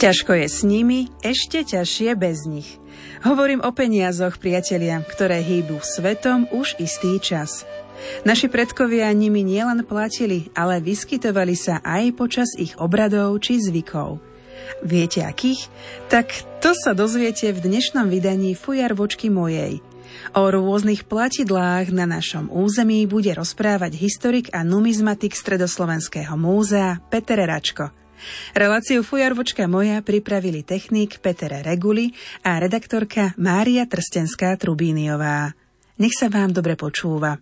[0.00, 2.80] Ťažko je s nimi, ešte ťažšie bez nich.
[3.20, 7.68] Hovorím o peniazoch, priatelia, ktoré hýbu svetom už istý čas.
[8.24, 14.24] Naši predkovia nimi nielen platili, ale vyskytovali sa aj počas ich obradov či zvykov.
[14.80, 15.68] Viete akých?
[16.08, 16.32] Tak
[16.64, 19.84] to sa dozviete v dnešnom vydaní Fujar vočky mojej.
[20.32, 27.92] O rôznych platidlách na našom území bude rozprávať historik a numizmatik Stredoslovenského múzea Peter Račko–
[28.54, 32.14] Reláciu Fujarvočka moja pripravili technik Peter Reguli
[32.46, 35.52] a redaktorka Mária Trstenská Trubíniová.
[36.00, 37.36] Nech sa vám dobre počúva.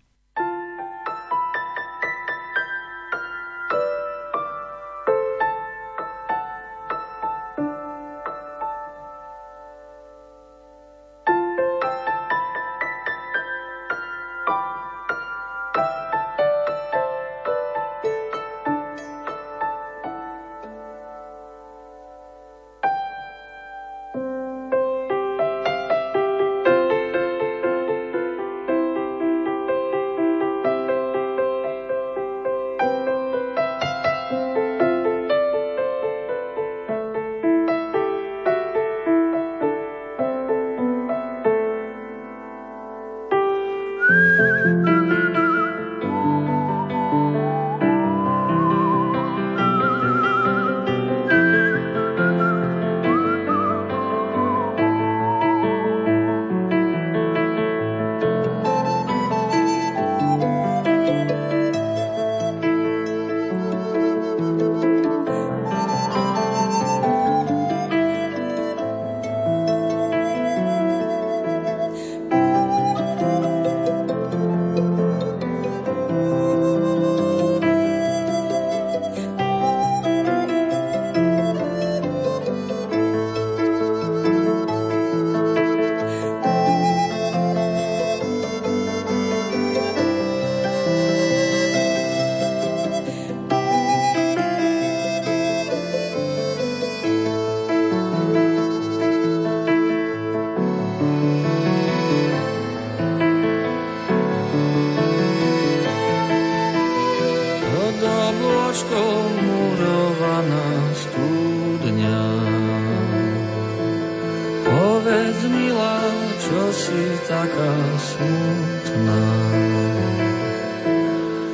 [118.19, 119.23] smutná.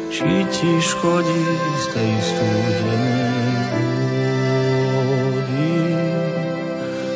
[0.08, 1.44] Či ti škodí
[1.76, 3.52] z tej studenej
[4.88, 5.76] vody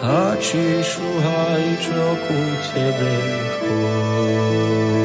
[0.00, 2.40] a či šuhaj, čo ku
[2.72, 3.14] tebe
[3.60, 4.95] chodí.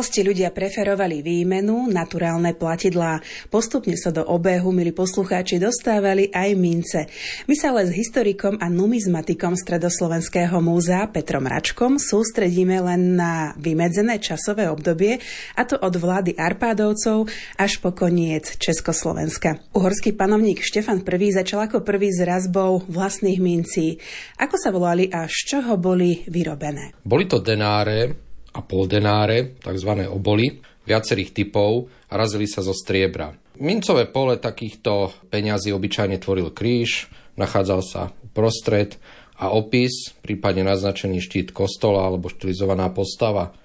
[0.00, 3.20] Minulosti ľudia preferovali výmenu, naturálne platidlá.
[3.52, 7.04] Postupne sa do obehu, milí poslucháči, dostávali aj mince.
[7.44, 14.16] My sa ale s historikom a numizmatikom Stredoslovenského múzea Petrom Račkom sústredíme len na vymedzené
[14.24, 15.20] časové obdobie,
[15.60, 17.28] a to od vlády Arpádovcov
[17.60, 19.60] až po koniec Československa.
[19.76, 24.00] Uhorský panovník Štefan I začal ako prvý s razbou vlastných mincí.
[24.40, 26.96] Ako sa volali a z čoho boli vyrobené?
[27.04, 28.29] Boli to denáre,
[28.60, 29.90] a poldenáre, tzv.
[30.12, 33.32] oboly, viacerých typov a razili sa zo striebra.
[33.60, 37.08] Mincové pole takýchto peňazí obyčajne tvoril kríž,
[37.40, 39.00] nachádzal sa uprostred
[39.40, 43.56] a opis, prípadne naznačený štít kostola alebo štilizovaná postava.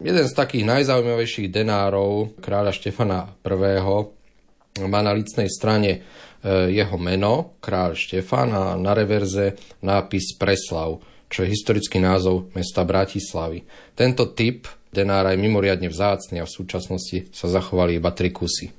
[0.00, 3.80] Jeden z takých najzaujímavejších denárov kráľa Štefana I.
[4.84, 5.98] má na licnej strane e,
[6.74, 13.66] jeho meno, kráľ Štefan, a na reverze nápis Preslav čo je historický názov mesta Bratislavy.
[13.98, 18.70] Tento typ denára je mimoriadne vzácný a v súčasnosti sa zachovali iba tri kusy.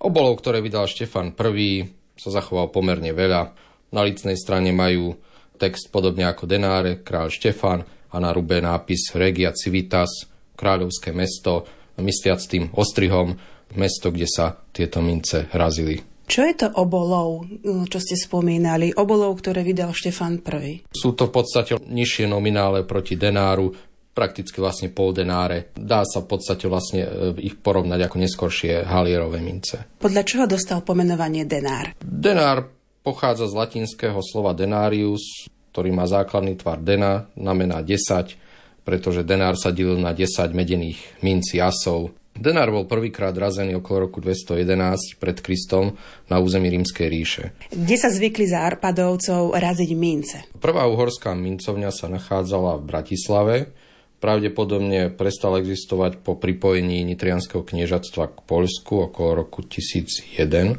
[0.00, 1.84] Obolov, ktoré vydal Štefan I,
[2.16, 3.52] sa zachoval pomerne veľa.
[3.92, 5.12] Na licnej strane majú
[5.60, 10.24] text podobne ako denáre, kráľ Štefan a na rube nápis Regia Civitas,
[10.56, 11.68] kráľovské mesto,
[12.00, 13.36] mysliac tým ostrihom,
[13.76, 16.09] mesto, kde sa tieto mince razili.
[16.30, 17.42] Čo je to obolov,
[17.90, 18.94] čo ste spomínali?
[18.94, 20.86] Obolov, ktoré vydal Štefan I.
[20.94, 23.74] Sú to v podstate nižšie nominále proti denáru,
[24.14, 25.74] prakticky vlastne pol denáre.
[25.74, 27.10] Dá sa v podstate vlastne e,
[27.42, 29.98] ich porovnať ako neskoršie halierové mince.
[29.98, 31.98] Podľa čoho dostal pomenovanie denár?
[31.98, 32.70] Denár
[33.02, 38.38] pochádza z latinského slova denarius, ktorý má základný tvar dena, znamená 10,
[38.86, 42.14] pretože denár sa delil na 10 medených mincí asov.
[42.36, 45.98] Denár bol prvýkrát razený okolo roku 211 pred Kristom
[46.30, 47.44] na území Rímskej ríše.
[47.68, 50.36] Kde sa zvykli za Arpadovcov raziť mince?
[50.56, 53.56] Prvá uhorská mincovňa sa nachádzala v Bratislave.
[54.20, 60.76] Pravdepodobne prestal existovať po pripojení Nitrianského kniežatstva k Poľsku okolo roku 1001.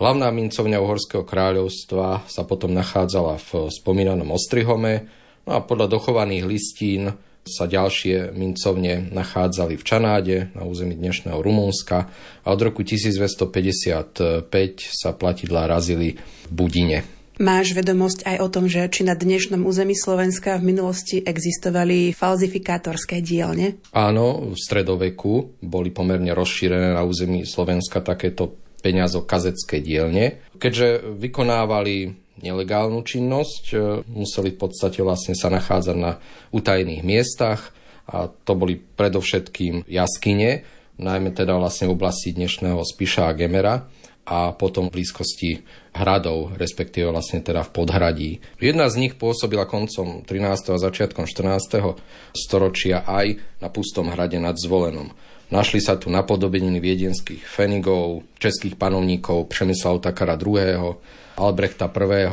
[0.00, 5.06] Hlavná mincovňa Uhorského kráľovstva sa potom nachádzala v spomínanom Ostrihome,
[5.44, 7.12] no a podľa dochovaných listín
[7.42, 12.06] sa ďalšie mincovne nachádzali v Čanáde na území dnešného Rumunska
[12.42, 14.46] a od roku 1255
[14.86, 16.98] sa platidlá razili v Budine.
[17.42, 23.18] Máš vedomosť aj o tom, že či na dnešnom území Slovenska v minulosti existovali falzifikátorské
[23.24, 23.82] dielne?
[23.90, 30.44] Áno, v stredoveku boli pomerne rozšírené na území Slovenska takéto peňazo-kazecké dielne.
[30.54, 33.76] Keďže vykonávali nelegálnu činnosť, e,
[34.10, 36.18] museli v podstate vlastne sa nachádzať na
[36.50, 37.70] utajených miestach
[38.10, 40.66] a to boli predovšetkým jaskyne,
[40.98, 43.86] najmä teda vlastne v oblasti dnešného Spiša a Gemera
[44.22, 45.66] a potom v blízkosti
[45.98, 48.30] hradov, respektíve vlastne teda v podhradí.
[48.62, 50.78] Jedna z nich pôsobila koncom 13.
[50.78, 51.98] a začiatkom 14.
[52.30, 55.10] storočia aj na pustom hrade nad Zvolenom.
[55.52, 60.96] Našli sa tu napodobeniny viedenských fenigov, českých panovníkov Přemysla Takara II.,
[61.36, 62.26] Albrechta I.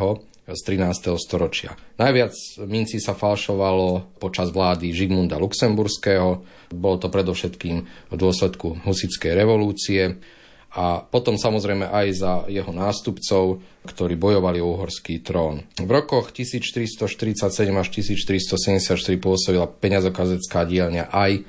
[0.50, 1.14] z 13.
[1.22, 1.78] storočia.
[2.02, 2.34] Najviac
[2.66, 6.42] mincí sa falšovalo počas vlády Žigmunda Luxemburského.
[6.74, 10.18] Bolo to predovšetkým v dôsledku husickej revolúcie
[10.74, 15.66] a potom samozrejme aj za jeho nástupcov, ktorí bojovali o uhorský trón.
[15.78, 21.46] V rokoch 1447 až 1474 pôsobila peňazokazecká dielňa aj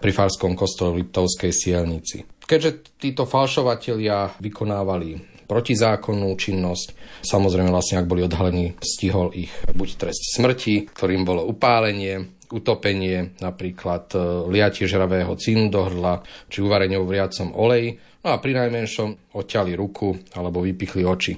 [0.00, 2.24] pri farskom kostole v Liptovskej Sielnici.
[2.44, 6.94] Keďže títo falšovatelia vykonávali protizákonnú činnosť.
[7.26, 14.14] Samozrejme, vlastne, ak boli odhalení, stihol ich buď trest smrti, ktorým bolo upálenie, utopenie, napríklad
[14.14, 19.34] e, liatie žravého cínu do hrdla, či uvarenie v vriacom oleji, no a pri najmenšom
[19.34, 21.34] odťali ruku alebo vypichli oči.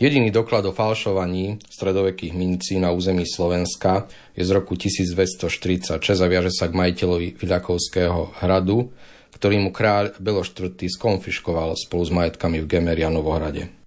[0.00, 6.48] Jediný doklad o falšovaní stredovekých mincí na území Slovenska je z roku 1246 a viaže
[6.56, 8.96] sa k majiteľovi Vidakovského hradu,
[9.40, 10.76] ktorý mu kráľ Belo IV.
[10.84, 13.79] skonfiškoval spolu s majetkami v Gemeri a Novohrade.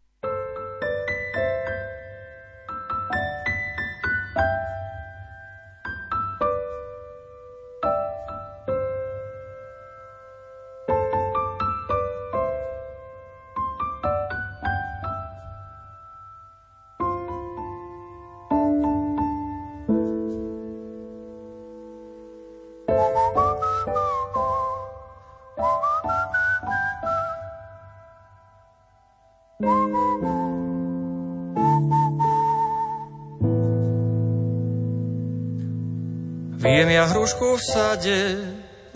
[37.23, 38.19] Hrušku v sade,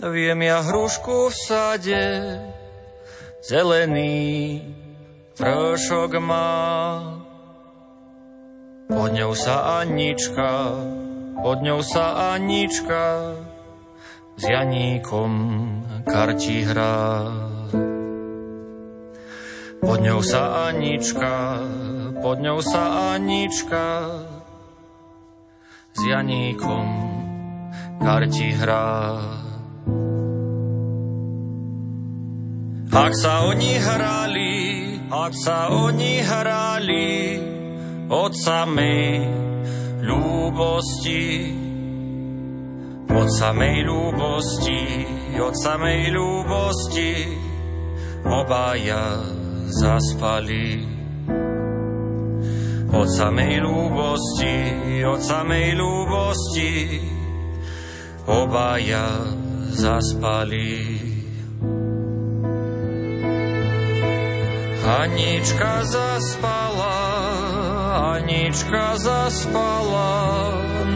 [0.04, 2.04] viem ja hrušku v sade,
[3.40, 4.60] zelený
[5.32, 6.52] vršok má.
[8.84, 10.76] Pod ňou sa Anička,
[11.40, 13.32] pod ňou sa Anička,
[14.36, 15.32] s Janíkom
[16.04, 17.32] karti hrá.
[19.80, 21.64] Pod ňou sa Anička,
[22.20, 24.04] pod ňou sa Anička
[25.96, 27.07] s Janíkom
[27.98, 28.88] karti hrá.
[32.88, 34.56] Ak sa oni hrali,
[35.06, 37.10] ak sa oni hrali
[38.10, 39.22] od samej
[40.02, 41.26] ľúbosti,
[43.12, 44.82] od samej ľúbosti,
[45.38, 47.12] od samej ľúbosti,
[48.26, 49.20] obaja
[49.68, 50.96] zaspali.
[52.88, 54.56] Od samej ľúbosti,
[55.04, 56.72] od samej ľúbosti,
[58.28, 59.24] obaja
[59.72, 61.00] zaspali.
[64.88, 66.96] Anička zaspala,
[68.16, 70.52] Anička zaspala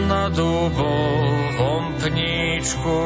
[0.09, 3.05] na dubovom pníčku.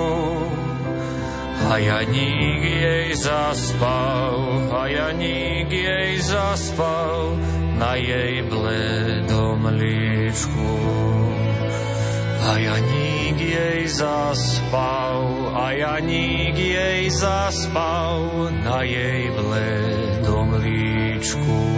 [1.67, 4.39] A Janík jej zaspal,
[4.71, 7.35] a Janík jej zaspal
[7.75, 11.06] na jej bledom líčku.
[12.47, 18.31] A Janík jej zaspal, a Janík jej zaspal
[18.63, 21.76] na jej bledom líčku.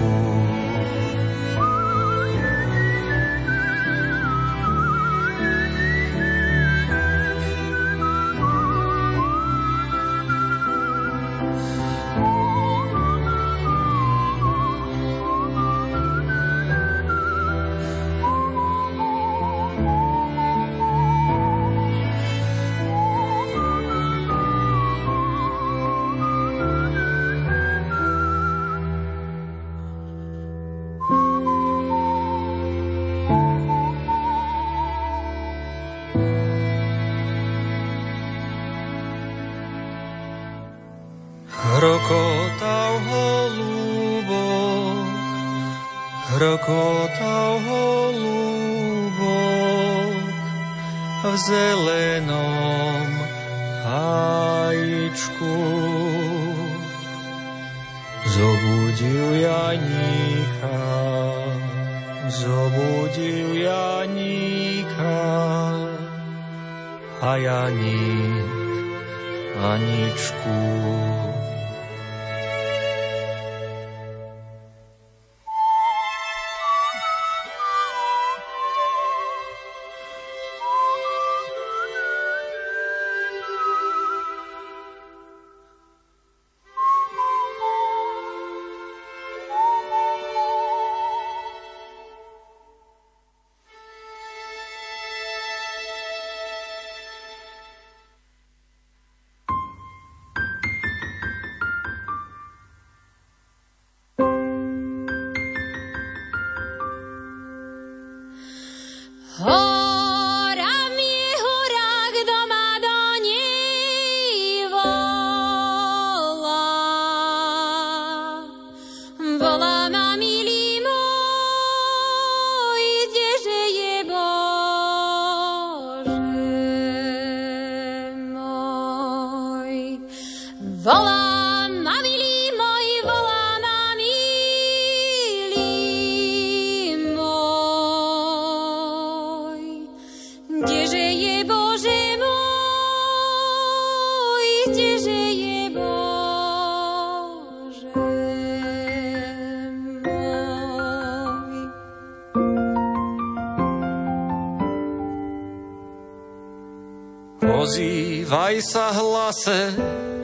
[157.38, 159.70] Ozývaj sa hlase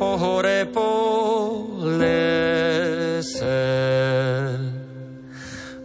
[0.02, 0.90] po hore, po
[1.78, 3.62] lese.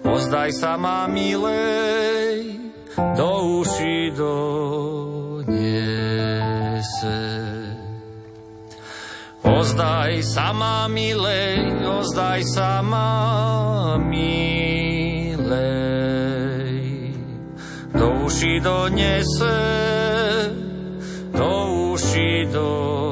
[0.02, 2.58] Ozdaj sa ma milej,
[3.14, 4.38] do uši do
[5.46, 7.22] nese.
[9.46, 13.14] Ozdaj sa ma milej, ozdaj sa ma
[14.02, 15.54] milej,
[17.94, 18.58] do uši
[22.52, 23.09] door.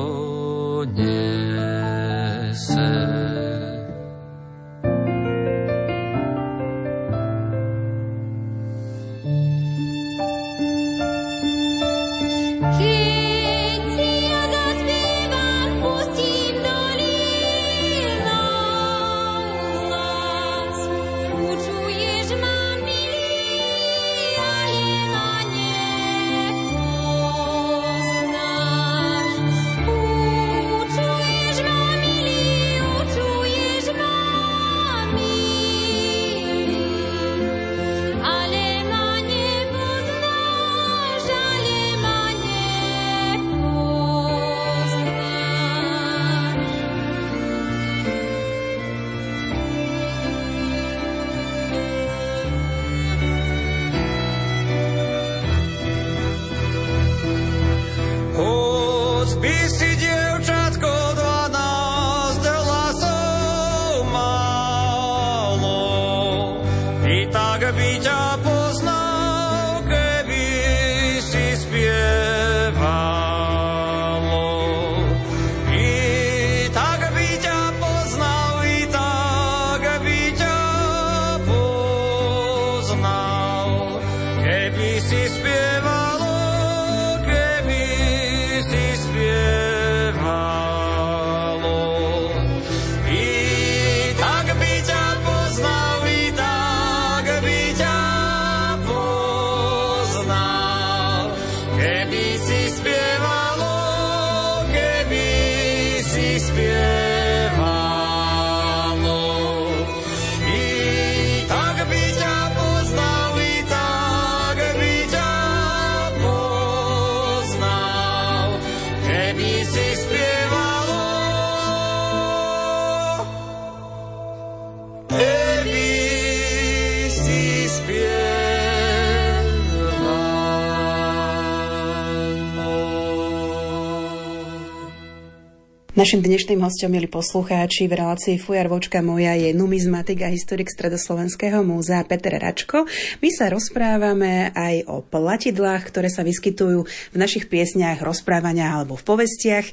[135.97, 141.65] Našim dnešným hostom, milí poslucháči, v relácii Fujar Vočka moja je numizmatik a historik Stredoslovenského
[141.65, 142.85] múzea Peter Račko.
[143.17, 149.09] My sa rozprávame aj o platidlách, ktoré sa vyskytujú v našich piesniach, rozprávaniach alebo v
[149.09, 149.65] povestiach.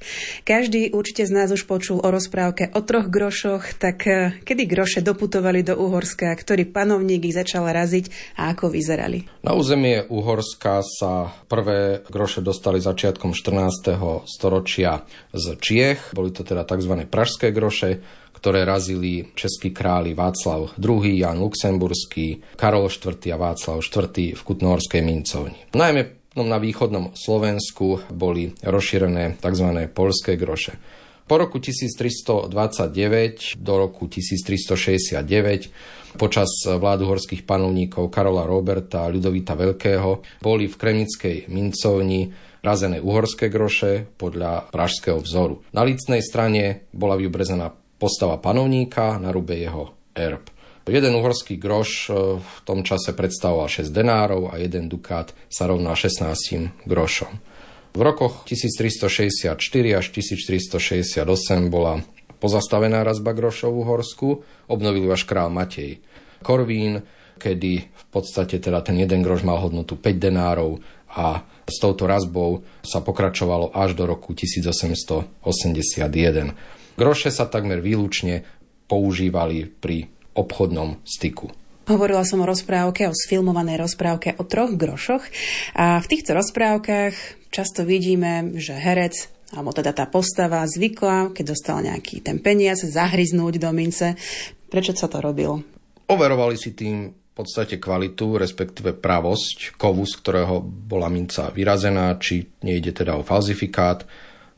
[0.48, 5.04] Každý určite z nás už počul o rozprávke o troch grošoch, tak eh, kedy groše
[5.04, 9.28] doputovali do Uhorska, ktorý panovník ich začal raziť a ako vyzerali?
[9.44, 14.24] Na územie Uhorska sa prvé groše dostali začiatkom 14.
[14.24, 15.04] storočia
[15.36, 17.10] z Čiech boli to teda tzv.
[17.10, 17.98] pražské groše,
[18.38, 25.02] ktoré razili českí králi Václav II, Jan Luxemburský, Karol IV a Václav IV v Kutnohorskej
[25.02, 25.58] mincovni.
[25.74, 26.02] Najmä
[26.38, 29.68] na východnom Slovensku boli rozšírené tzv.
[29.90, 30.78] polské groše.
[31.24, 40.20] Po roku 1329 do roku 1369 počas vládu horských panovníkov Karola Roberta a Ľudovita Veľkého
[40.44, 42.28] boli v Kremnickej mincovni
[42.64, 45.60] razené uhorské groše podľa pražského vzoru.
[45.76, 47.68] Na lícnej strane bola vyobrezená
[48.00, 50.48] postava panovníka, na rube jeho erb.
[50.84, 55.96] Jeden uhorský groš e, v tom čase predstavoval 6 denárov a jeden dukát sa rovná
[55.96, 57.32] 16 grošom.
[57.94, 59.56] V rokoch 1364
[59.96, 61.24] až 1468
[61.72, 62.04] bola
[62.36, 64.28] pozastavená razba grošov v Uhorsku,
[64.68, 66.04] obnovil až král Matej
[66.44, 67.00] Korvín,
[67.40, 72.66] kedy v podstate teda ten jeden groš mal hodnotu 5 denárov a s touto razbou
[72.84, 76.04] sa pokračovalo až do roku 1881.
[76.94, 78.44] Groše sa takmer výlučne
[78.84, 81.50] používali pri obchodnom styku.
[81.84, 85.24] Hovorila som o rozprávke, o sfilmovanej rozprávke o troch grošoch
[85.76, 87.14] a v týchto rozprávkach
[87.52, 93.62] často vidíme, že herec alebo teda tá postava zvykla, keď dostal nejaký ten peniaz, zahryznúť
[93.62, 94.18] do mince.
[94.66, 95.62] Prečo sa to robil?
[96.10, 102.94] Overovali si tým podstate kvalitu, respektíve pravosť kovu, z ktorého bola minca vyrazená, či nejde
[102.94, 104.06] teda o falzifikát.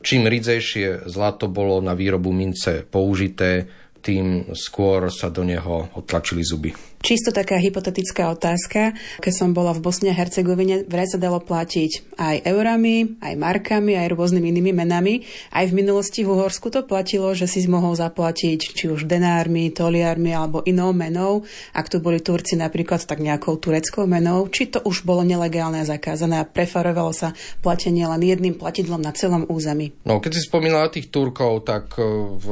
[0.05, 3.65] Čím ridzejšie zlato bolo na výrobu mince použité,
[4.07, 6.71] tým skôr sa do neho otlačili zuby.
[6.97, 8.97] Čisto taká hypotetická otázka.
[9.21, 13.93] Keď som bola v Bosne a Hercegovine, vraj sa dalo platiť aj eurami, aj markami,
[13.93, 15.21] aj rôznymi inými menami.
[15.53, 20.33] Aj v minulosti v Uhorsku to platilo, že si mohol zaplatiť či už denármi, toliarmi
[20.33, 21.45] alebo inou menou.
[21.71, 24.49] Ak tu boli Turci napríklad, tak nejakou tureckou menou.
[24.49, 29.13] Či to už bolo nelegálne a zakázané a prefarovalo sa platenie len jedným platidlom na
[29.13, 29.93] celom území.
[30.01, 32.03] No, keď si spomínala tých Turkov, tak eh,
[32.35, 32.47] v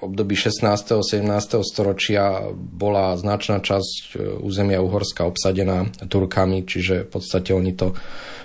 [0.00, 1.00] období 16.
[1.00, 1.24] 17.
[1.62, 7.94] storočia bola značná časť e, územia Uhorska obsadená Turkami, čiže v podstate oni to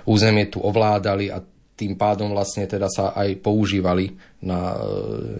[0.07, 1.41] územie tu ovládali a
[1.81, 4.13] tým pádom vlastne teda sa aj používali
[4.45, 4.79] na e,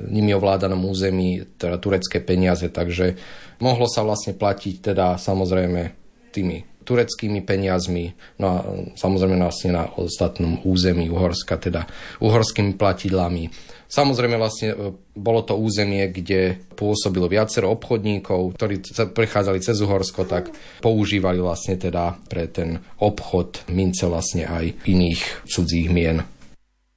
[0.10, 3.13] nimi ovládanom území teda turecké peniaze, takže
[3.62, 6.00] mohlo sa vlastne platiť teda samozrejme
[6.33, 8.57] tými tureckými peniazmi, no a
[8.97, 11.85] samozrejme vlastne na ostatnom území Uhorska, teda
[12.19, 13.53] uhorskými platidlami.
[13.91, 14.75] Samozrejme vlastne e,
[15.13, 18.81] bolo to územie, kde pôsobilo viacero obchodníkov, ktorí
[19.13, 20.49] prechádzali cez Uhorsko, tak
[20.81, 26.23] používali vlastne teda pre ten obchod mince vlastne aj iných cudzích mien.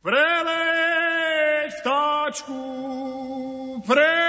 [0.01, 2.61] Preleď vtáčku,
[3.85, 4.24] preleď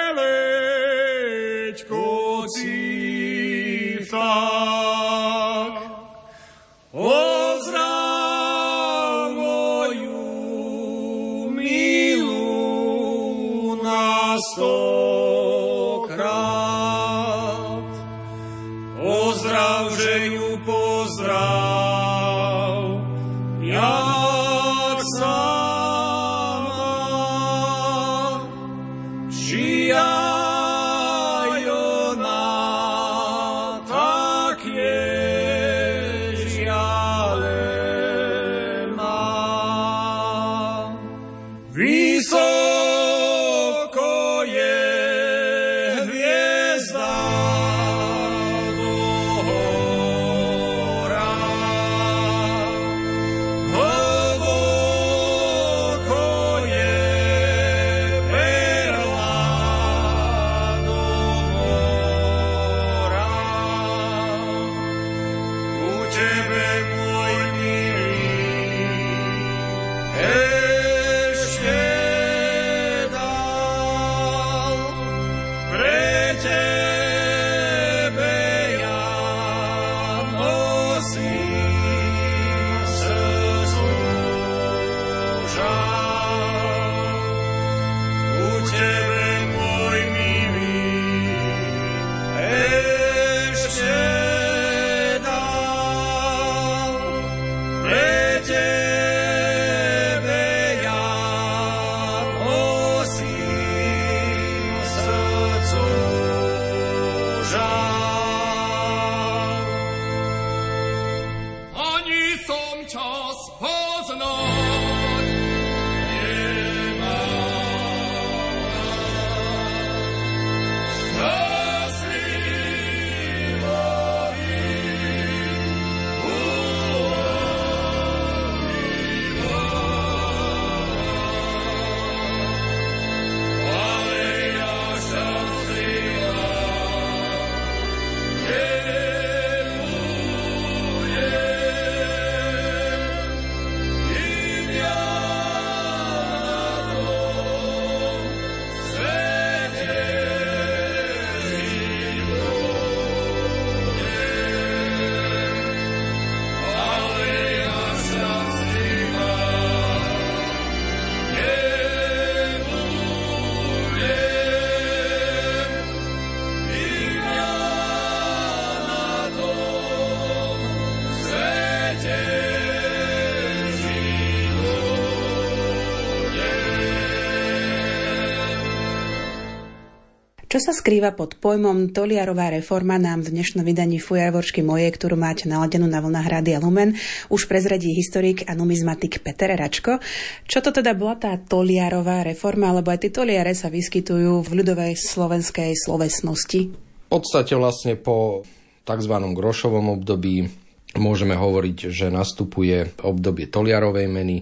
[180.65, 185.85] sa skrýva pod pojmom Toliarová reforma nám v dnešnom vydaní Fujarvorčky moje, ktorú máte naladenú
[185.85, 186.97] na vlnách Rádia Lumen,
[187.29, 190.01] už prezradí historik a numizmatik Peter Račko.
[190.49, 194.97] Čo to teda bola tá Toliarová reforma, lebo aj tie Toliare sa vyskytujú v ľudovej
[194.97, 196.73] slovenskej slovesnosti?
[196.73, 198.41] V podstate vlastne po
[198.89, 199.15] tzv.
[199.21, 200.49] grošovom období
[200.97, 204.41] môžeme hovoriť, že nastupuje obdobie Toliarovej meny.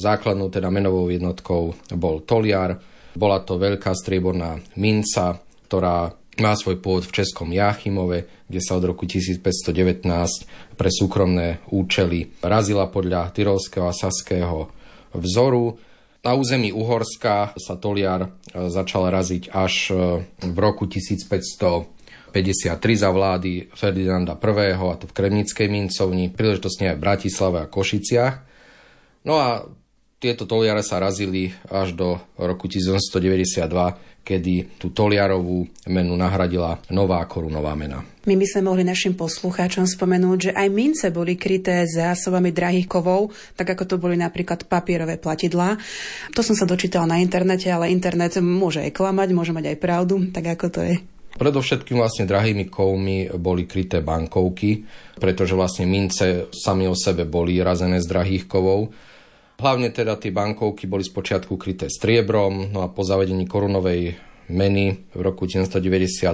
[0.00, 2.80] Základnou teda menovou jednotkou bol Toliar.
[3.12, 8.88] Bola to veľká strieborná minca, ktorá má svoj pôvod v Českom Jáchymove, kde sa od
[8.88, 10.06] roku 1519
[10.78, 14.70] pre súkromné účely razila podľa tyrolského a saského
[15.12, 15.76] vzoru.
[16.22, 18.28] Na území Uhorska sa toliar e,
[18.70, 19.94] začal raziť až e,
[20.46, 22.34] v roku 1553
[22.94, 24.74] za vlády Ferdinanda I.
[24.74, 28.34] a to v Kremnickej mincovni, príležitosne aj v Bratislave a Košiciach.
[29.26, 29.66] No a
[30.18, 37.72] tieto toliare sa razili až do roku 1992, kedy tú Toliarovú menu nahradila nová korunová
[37.72, 38.04] mena.
[38.28, 43.32] My by sme mohli našim poslucháčom spomenúť, že aj mince boli kryté zásobami drahých kovov,
[43.56, 45.80] tak ako to boli napríklad papierové platidlá.
[46.36, 50.28] To som sa dočítala na internete, ale internet môže aj klamať, môže mať aj pravdu,
[50.28, 50.96] tak ako to je.
[51.38, 54.84] Predovšetkým vlastne drahými kovmi boli kryté bankovky,
[55.16, 58.92] pretože vlastne mince sami o sebe boli razené z drahých kovov
[59.58, 64.14] Hlavne teda tie bankovky boli spočiatku kryté striebrom, no a po zavedení korunovej
[64.54, 66.30] meny v roku 1992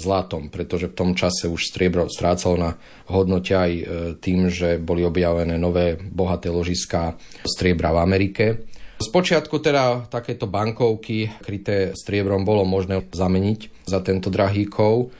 [0.00, 2.70] zlatom, pretože v tom čase už striebro strácalo na
[3.12, 3.82] hodnote aj e,
[4.16, 8.44] tým, že boli objavené nové bohaté ložiská striebra v Amerike.
[8.96, 15.12] Spočiatku teda takéto bankovky kryté striebrom bolo možné zameniť za tento drahý kov,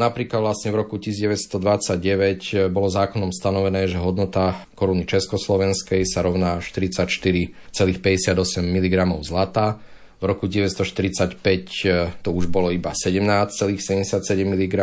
[0.00, 8.32] Napríklad vlastne v roku 1929 bolo zákonom stanovené, že hodnota koruny Československej sa rovná 44,58
[8.64, 9.76] mg zlata.
[10.16, 14.74] V roku 1945 to už bolo iba 17,77 mg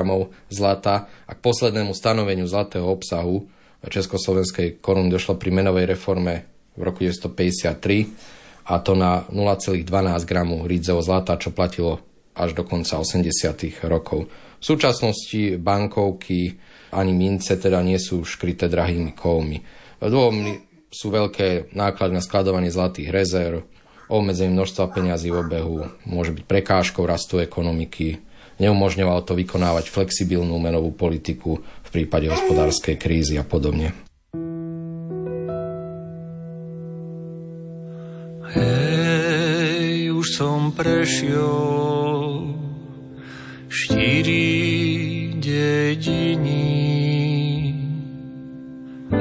[0.53, 3.49] zlata a k poslednému stanoveniu zlatého obsahu
[3.81, 6.45] Československej koruny došlo pri menovej reforme
[6.77, 9.81] v roku 1953 a to na 0,12
[10.27, 10.31] g
[10.67, 12.03] rídzeho zlata, čo platilo
[12.37, 13.27] až do konca 80.
[13.89, 14.29] rokov.
[14.57, 16.57] V súčasnosti bankovky
[16.93, 19.59] ani mince teda nie sú škryté drahými kovmi.
[19.99, 20.53] Dôvodmi
[20.87, 23.65] sú veľké náklady na skladovanie zlatých rezerv,
[24.07, 28.23] obmedzenie množstva peňazí v obehu, môže byť prekážkou rastu ekonomiky,
[28.61, 34.06] neumožňovalo to vykonávať flexibilnú menovú politiku v prípade hospodárskej krízy a podobne.
[40.67, 42.59] Som prešiel
[43.71, 46.67] štyri dediny.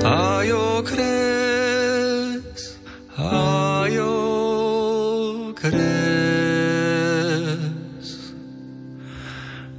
[0.02, 1.22] Aj okres,
[3.14, 5.86] aj okres.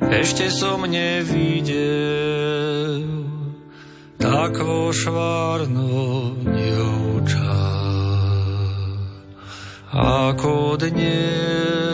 [0.08, 1.84] Ešte som nevidel
[4.16, 6.97] tako švárno dievča,
[9.98, 11.90] ako dnes,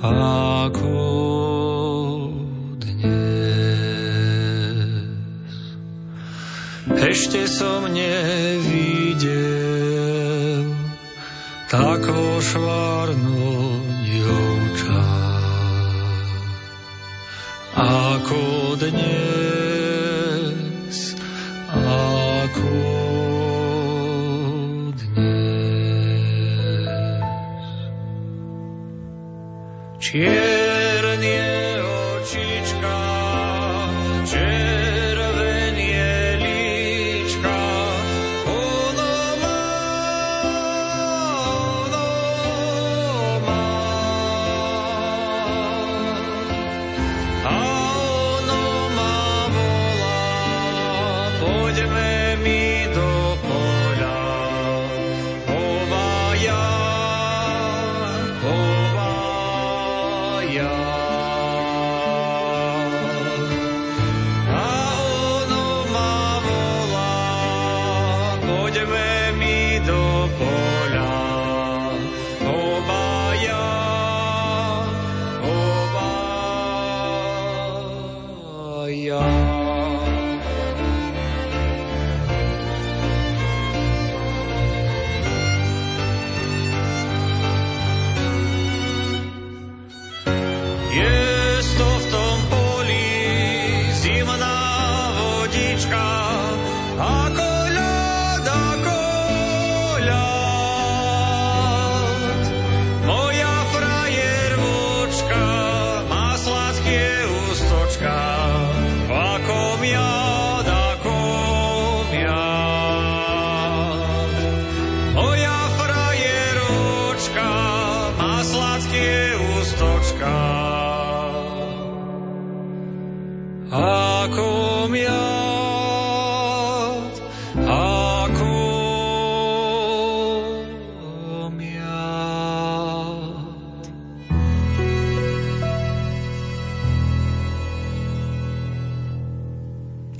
[0.00, 0.88] ako
[7.04, 9.28] ešte som nevidel
[11.68, 12.91] tako švárnu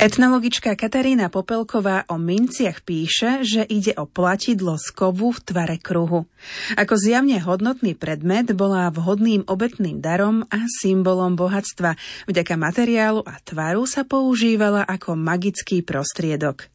[0.03, 6.27] Etnologička Katarína Popelková o minciach píše, že ide o platidlo z kovu v tvare kruhu.
[6.75, 11.95] Ako zjavne hodnotný predmet bola vhodným obetným darom a symbolom bohatstva.
[12.27, 16.67] Vďaka materiálu a tvaru sa používala ako magický prostriedok.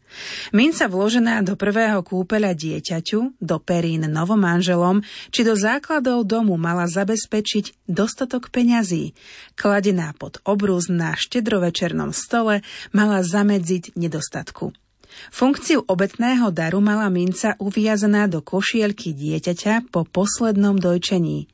[0.55, 7.85] Minca vložená do prvého kúpeľa dieťaťu, do perín novomanželom či do základov domu mala zabezpečiť
[7.85, 9.13] dostatok peňazí.
[9.59, 12.63] Kladená pod obrúz na štedrovečernom stole
[12.95, 14.86] mala zamedziť nedostatku.
[15.33, 21.49] Funkciu obetného daru mala minca uviazaná do košielky dieťaťa po poslednom dojčení.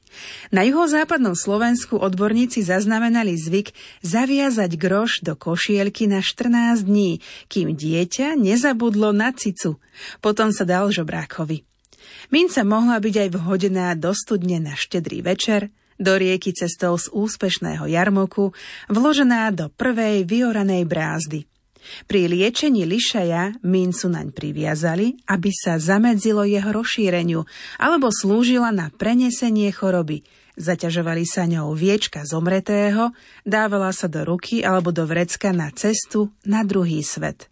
[0.53, 3.73] Na juhozápadnom Slovensku odborníci zaznamenali zvyk
[4.05, 7.17] zaviazať groš do košielky na 14 dní,
[7.49, 9.81] kým dieťa nezabudlo na cicu.
[10.21, 11.65] Potom sa dal žobrákovi.
[12.29, 17.85] Minca mohla byť aj vhodená do studne na štedrý večer, do rieky cestou z úspešného
[17.89, 18.53] jarmoku,
[18.89, 21.49] vložená do prvej vyoranej brázdy–
[22.07, 27.43] pri liečení lišaja mincu naň priviazali, aby sa zamedzilo jeho rozšíreniu
[27.79, 30.23] alebo slúžila na prenesenie choroby.
[30.53, 33.09] Zaťažovali sa ňou viečka zomretého,
[33.41, 37.49] dávala sa do ruky alebo do vrecka na cestu na druhý svet.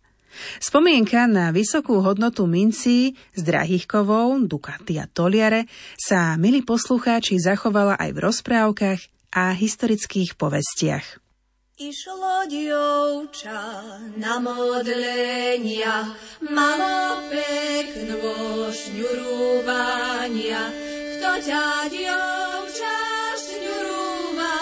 [0.63, 5.67] Spomienka na vysokú hodnotu mincí z drahých kovov, dukaty a toliare
[5.99, 8.99] sa, milí poslucháči, zachovala aj v rozprávkach
[9.35, 11.20] a historických povestiach.
[11.81, 13.57] Išlo dievča
[14.21, 16.13] na modlenia,
[16.45, 20.61] malo peknú šňurúvania.
[21.17, 22.97] Kto ťa dievča
[23.33, 24.57] šňurúva,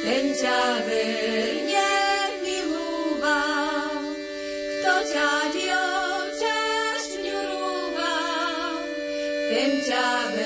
[0.00, 1.92] ten ťa verne
[2.40, 3.44] milúva.
[4.48, 6.60] Kto ťa dievča
[7.04, 8.16] šňurúva,
[9.52, 10.41] ten ťa verne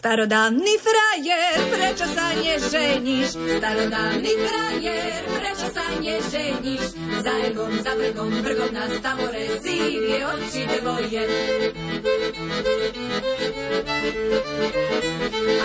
[0.00, 3.36] Starodávny frajer, prečo sa neženíš?
[3.36, 6.96] Starodávny frajer, prečo sa neženíš?
[7.20, 11.24] Za ergom, za vrgom, vrgom na stavore sívie oči dvoje.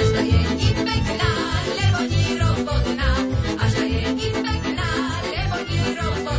[0.03, 1.33] Až ta je ni pekná,
[1.79, 3.11] lebo ni robotná.
[3.55, 4.91] Až ta je ni pekná,
[5.31, 6.34] lebo ni robotná.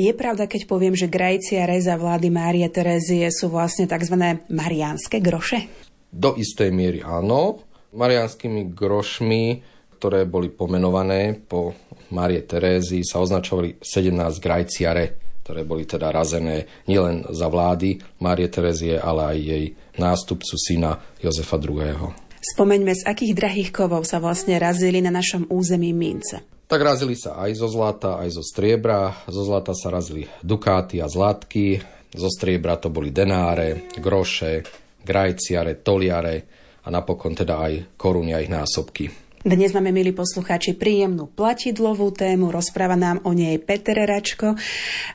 [0.00, 4.16] Je pravda, keď poviem, že Grajcia reza vlády Márie Terézie sú vlastne tzv.
[4.48, 5.68] mariánske groše?
[6.08, 7.60] Do istej miery áno.
[7.92, 9.60] Marianskými grošmi,
[10.00, 11.76] ktoré boli pomenované po
[12.16, 15.04] Márie Terézii, sa označovali 17 grajciare,
[15.44, 19.64] ktoré boli teda razené nielen za vlády Márie Terézie, ale aj jej
[20.00, 22.08] nástupcu syna Jozefa II.
[22.40, 26.40] Spomeňme, z akých drahých kovov sa vlastne razili na našom území mince.
[26.70, 29.26] Tak razili sa aj zo zlata, aj zo striebra.
[29.26, 31.82] Zo zlata sa razili dukáty a zlatky,
[32.14, 34.62] zo striebra to boli denáre, groše,
[35.02, 36.46] grajciare, toliare
[36.86, 39.10] a napokon teda aj koruny a ich násobky.
[39.42, 44.54] Dnes máme, milí poslucháči, príjemnú platidlovú tému, rozpráva nám o nej Peter Račko.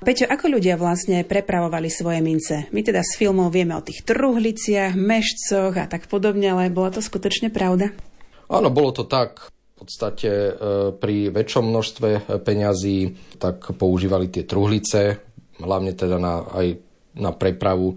[0.03, 2.68] Peťo, ako ľudia vlastne prepravovali svoje mince?
[2.76, 6.99] My teda z filmov vieme o tých truhliciach, mešcoch a tak podobne, ale bola to
[6.99, 7.95] skutočne pravda?
[8.51, 9.55] Áno, bolo to tak.
[9.76, 10.51] V podstate e,
[10.95, 12.09] pri väčšom množstve
[12.47, 15.19] peňazí tak používali tie truhlice,
[15.59, 16.80] hlavne teda na, aj
[17.19, 17.95] na prepravu e,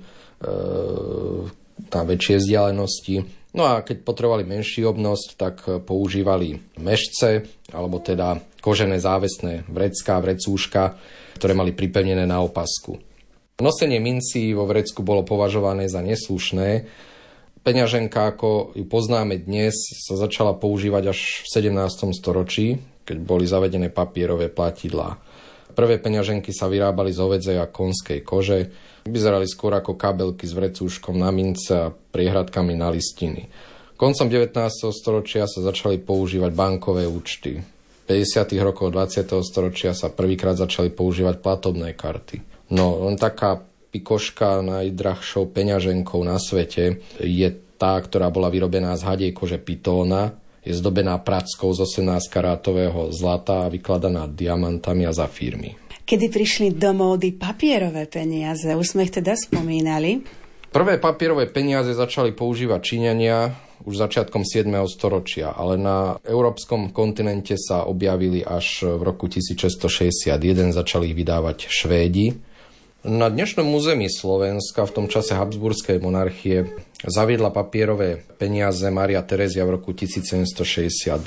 [1.79, 3.17] na väčšie vzdialenosti.
[3.55, 5.57] No a keď potrebovali menší obnosť, tak
[5.87, 10.99] používali mešce, alebo teda kožené závesné vrecká, vrecúška,
[11.39, 12.99] ktoré mali pripevnené na opasku.
[13.59, 16.87] Nosenie mincí vo vrecku bolo považované za neslušné.
[17.69, 22.17] Peňaženka, ako ju poznáme dnes, sa začala používať až v 17.
[22.17, 25.21] storočí, keď boli zavedené papierové platidlá.
[25.77, 28.73] Prvé peňaženky sa vyrábali z hovedzej a konskej kože,
[29.05, 33.53] vyzerali skôr ako kabelky s vrecúškom na mince a priehradkami na listiny.
[34.01, 34.89] Koncom 19.
[34.89, 37.61] storočia sa začali používať bankové účty.
[37.61, 38.49] V 50.
[38.65, 39.29] rokoch 20.
[39.45, 42.41] storočia sa prvýkrát začali používať platobné karty.
[42.73, 49.33] No, len taká pikoška najdrahšou peňaženkou na svete je tá, ktorá bola vyrobená z hadiej
[49.33, 50.35] kože pitóna,
[50.67, 55.79] je zdobená prackou z 18 karátového zlata a vykladaná diamantami a zafírmi.
[56.09, 60.25] Kedy prišli do módy papierové peniaze, už sme ich teda spomínali.
[60.69, 64.69] Prvé papierové peniaze začali používať Číňania už začiatkom 7.
[64.91, 72.48] storočia, ale na európskom kontinente sa objavili až v roku 1661, začali ich vydávať Švédi.
[73.07, 76.75] Na dnešnom území Slovenska v tom čase Habsburskej monarchie
[77.07, 81.23] zaviedla papierové peniaze Maria Terezia v roku 1762.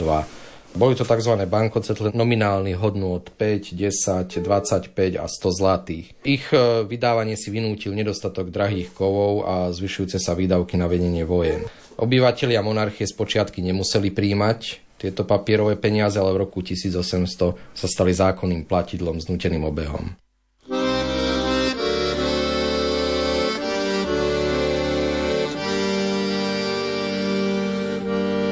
[0.76, 1.34] Boli to tzv.
[1.48, 6.12] bankocetle nominálnych hodnú od 5, 10, 25 a 100 zlatých.
[6.28, 11.64] Ich e, vydávanie si vynútil nedostatok drahých kovov a zvyšujúce sa výdavky na vedenie vojen.
[11.96, 14.60] Obyvatelia monarchie spočiatky nemuseli príjmať
[15.00, 17.00] tieto papierové peniaze, ale v roku 1800
[17.56, 20.20] sa stali zákonným platidlom s nuteným obehom.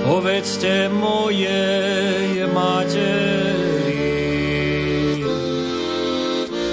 [0.10, 4.10] Povedzte mojej materi.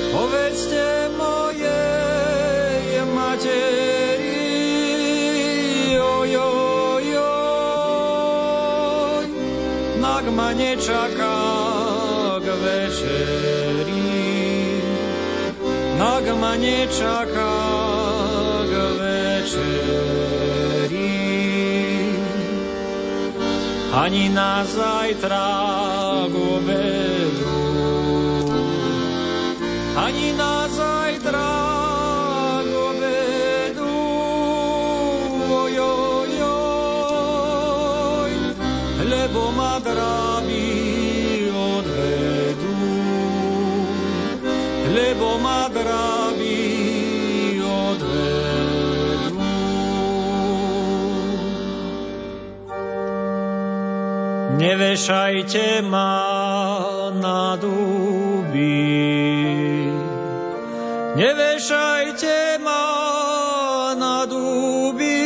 [0.08, 4.40] Povedzte mojej materi,
[6.00, 7.08] oj, oj,
[9.20, 9.26] oj,
[10.00, 11.36] nak ma nečaká
[12.40, 14.16] k večeri,
[16.00, 17.55] nak ma nečaká
[23.96, 25.48] ani na zajtra
[26.28, 27.56] k obedu,
[29.96, 31.48] ani na zajtra
[32.60, 33.96] k obedu,
[35.48, 36.34] oj, oj,
[38.20, 38.32] oj,
[39.08, 40.68] lebo ma dráby
[41.56, 42.76] odvedú,
[44.92, 45.65] lebo ma
[54.66, 56.26] Nevešajte ma
[57.14, 58.74] na duby,
[61.14, 65.22] nevešajte ma na duby,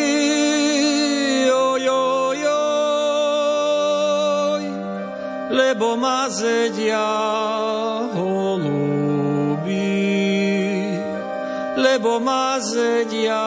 [1.48, 2.42] oj, oj,
[5.56, 7.08] lebo ma zedia
[8.12, 9.88] holuby,
[11.80, 13.40] lebo ma zedia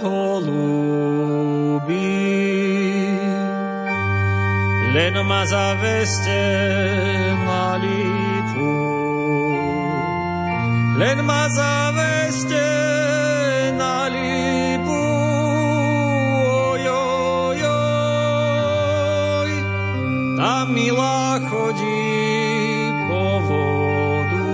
[0.00, 0.27] holuby.
[4.98, 6.42] Len ma zaveste
[7.46, 8.72] na lípu,
[10.98, 12.66] len ma zaveste
[14.14, 15.02] lípu,
[16.72, 17.60] oj, oj,
[19.38, 19.50] oj,
[20.36, 22.10] tá milá chodí
[23.06, 24.50] po vodu,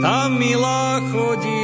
[0.00, 1.59] tá milá chodí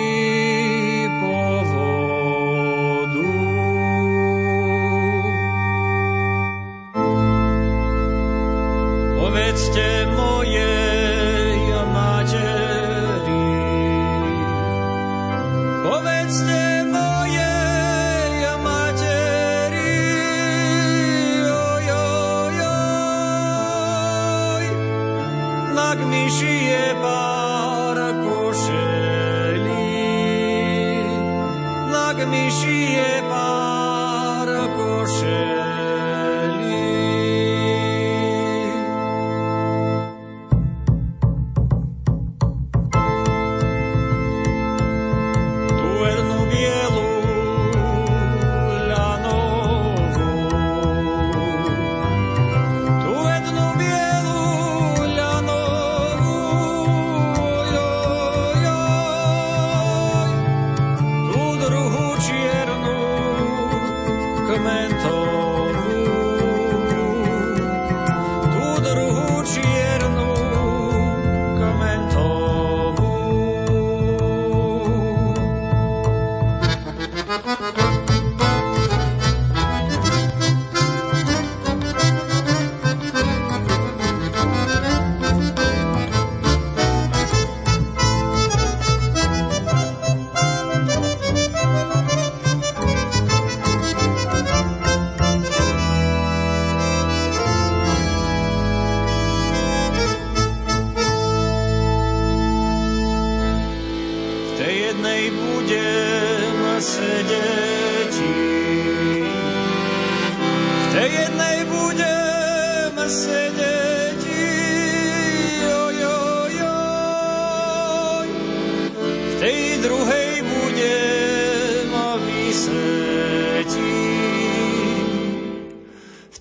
[9.57, 10.36] povedzte mojej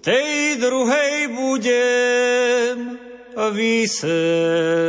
[0.05, 3.01] tej druhej budem
[3.33, 4.85] vysetiť.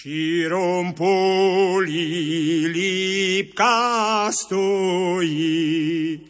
[0.00, 6.20] širom poli lipka stojí,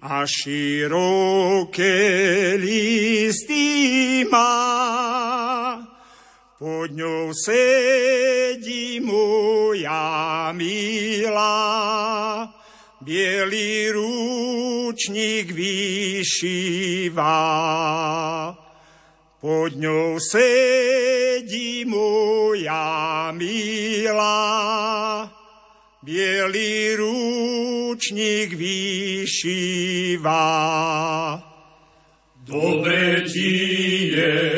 [0.00, 1.96] a široké
[2.56, 5.84] listy má.
[6.58, 11.54] Pod ňou sedí moja milá,
[13.08, 17.40] bielý rúčnik vyšíva.
[19.40, 24.44] Pod ňou sedí moja milá,
[26.04, 30.44] bielý rúčnik vyšíva.
[32.44, 33.52] Dobre ti
[34.12, 34.57] je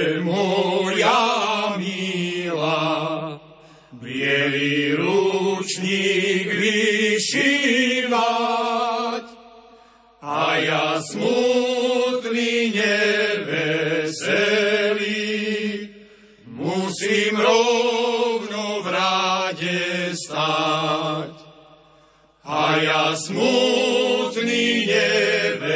[23.11, 25.67] a smutný neveselý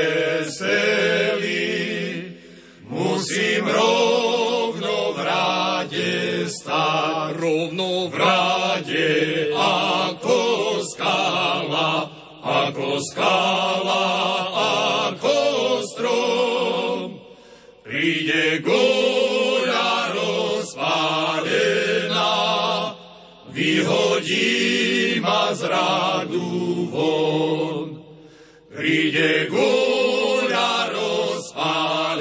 [2.87, 7.35] musím rovno v ráde stáť.
[7.35, 9.11] Rovno v ráde
[9.51, 10.39] ako
[10.87, 12.07] skala,
[12.39, 14.07] ako skala,
[15.11, 15.35] ako
[15.91, 17.18] strom.
[17.82, 21.35] Príde góra rozpálená,
[23.51, 26.13] vyhodí ma z von.
[28.85, 32.20] Príde guľa rozpálená,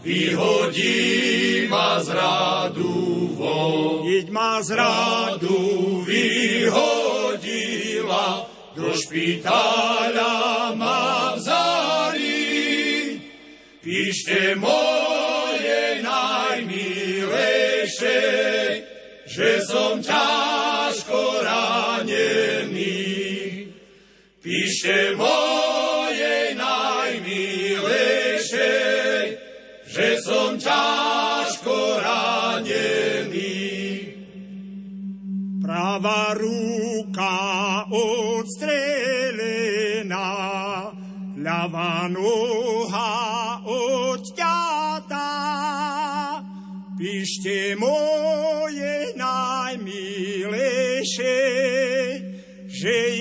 [0.00, 4.08] vyhodí ma z rádu von.
[4.08, 6.88] Jeď ma z rádu vyhodila,
[8.72, 13.20] do špitáľa ma vzali.
[13.84, 17.12] Píšte moje najmilejšie,
[19.28, 20.73] že som ťažko
[24.44, 28.76] Píšte moje najmilejšie,
[29.88, 31.72] že som ťažko
[32.04, 33.64] ranený.
[35.64, 40.28] Pravá ruka odstrelená,
[41.40, 45.40] ľavá noha odťatá.
[47.00, 51.40] Píšte moje najmilejšie,
[52.68, 53.13] že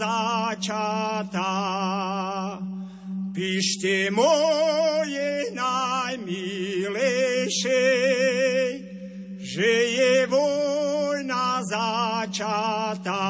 [0.00, 1.52] začatá.
[3.36, 7.84] Píšte moje najmilejšie,
[9.38, 13.24] že je vojna začatá.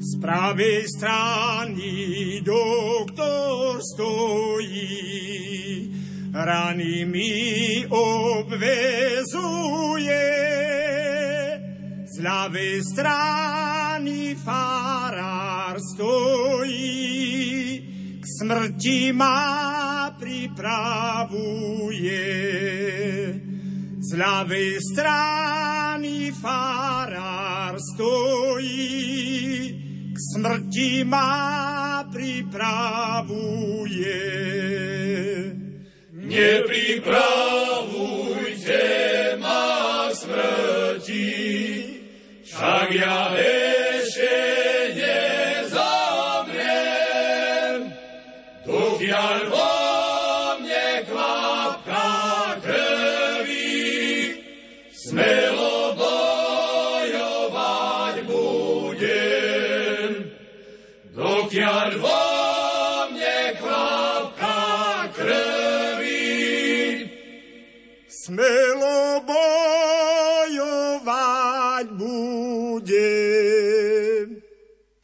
[0.00, 4.88] Z pravej strany doktor stojí,
[6.32, 9.79] rany mi obvezuje.
[12.20, 17.00] Ľavej strany farár stojí,
[18.20, 22.28] k smrti ma pripravuje.
[24.04, 29.00] Z ľavej strany farár stojí,
[30.12, 34.20] k smrti ma pripravuje.
[36.20, 38.84] Nepripravujte
[39.40, 41.29] ma smrti,
[42.60, 43.32] však ja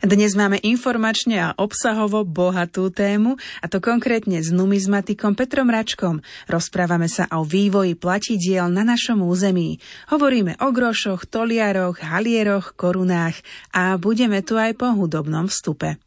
[0.06, 6.22] Dnes máme informačne a obsahovo bohatú tému, a to konkrétne s numizmatikom Petrom Račkom.
[6.46, 9.82] Rozprávame sa o vývoji platidiel na našom území.
[10.06, 13.34] Hovoríme o grošoch, toliaroch, halieroch, korunách
[13.74, 15.98] a budeme tu aj po hudobnom vstupe.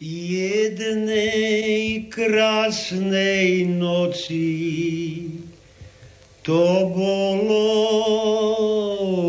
[0.00, 4.48] Jednej krásnej noci
[6.40, 6.64] to
[6.96, 7.68] bolo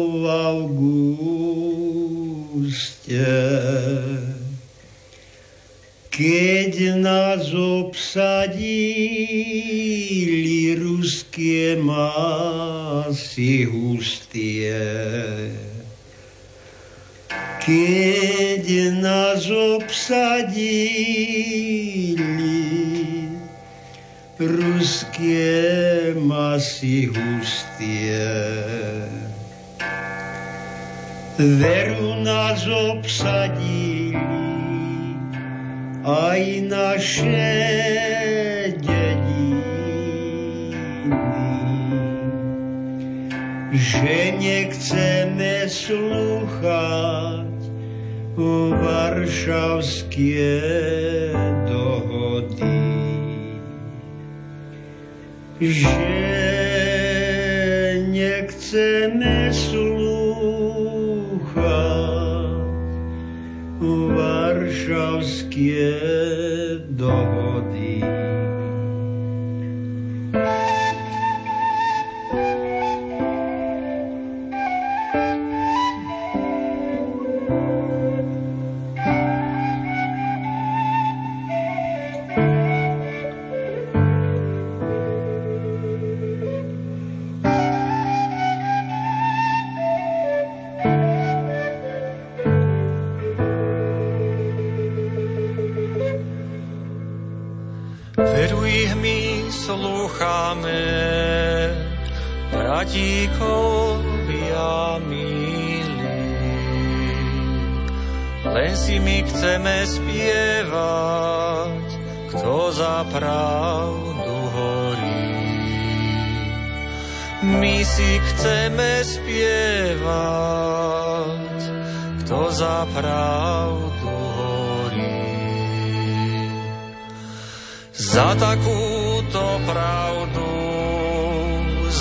[0.08, 0.24] v
[0.56, 2.95] auguste,
[6.10, 8.66] keď nás obsadili
[10.74, 14.74] ruské masy hustie.
[17.62, 18.66] Keď
[19.02, 20.66] nás obsadili
[24.42, 28.26] ruské masy hustie.
[31.36, 34.16] Veru nás obsadili
[36.08, 37.52] aj naše
[38.80, 39.60] dediny,
[43.76, 47.52] že nechceme slúchať
[48.80, 50.56] varšavské
[51.68, 52.80] dohody.
[55.60, 56.00] Že
[58.08, 59.95] nechceme slúchať
[64.88, 66.25] varšavské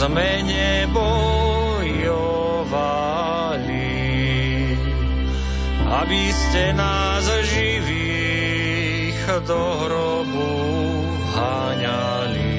[0.04, 1.32] sme nebojovali,
[5.88, 9.16] aby ste nás živých
[9.48, 10.52] do hrobu
[11.32, 12.52] vháňali.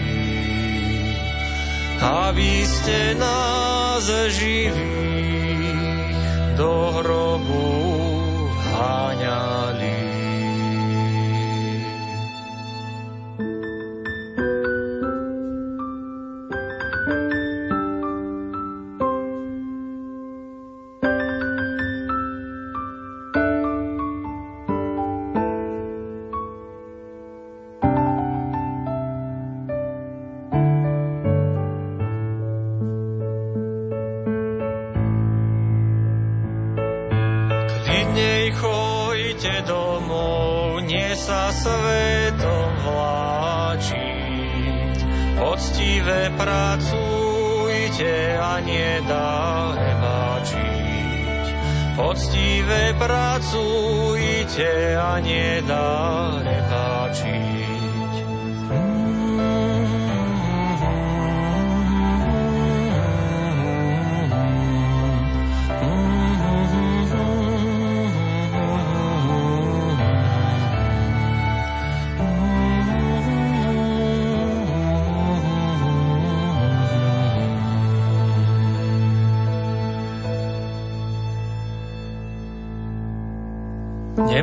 [2.02, 4.90] Aby ste nás živých
[6.58, 7.85] do hrobu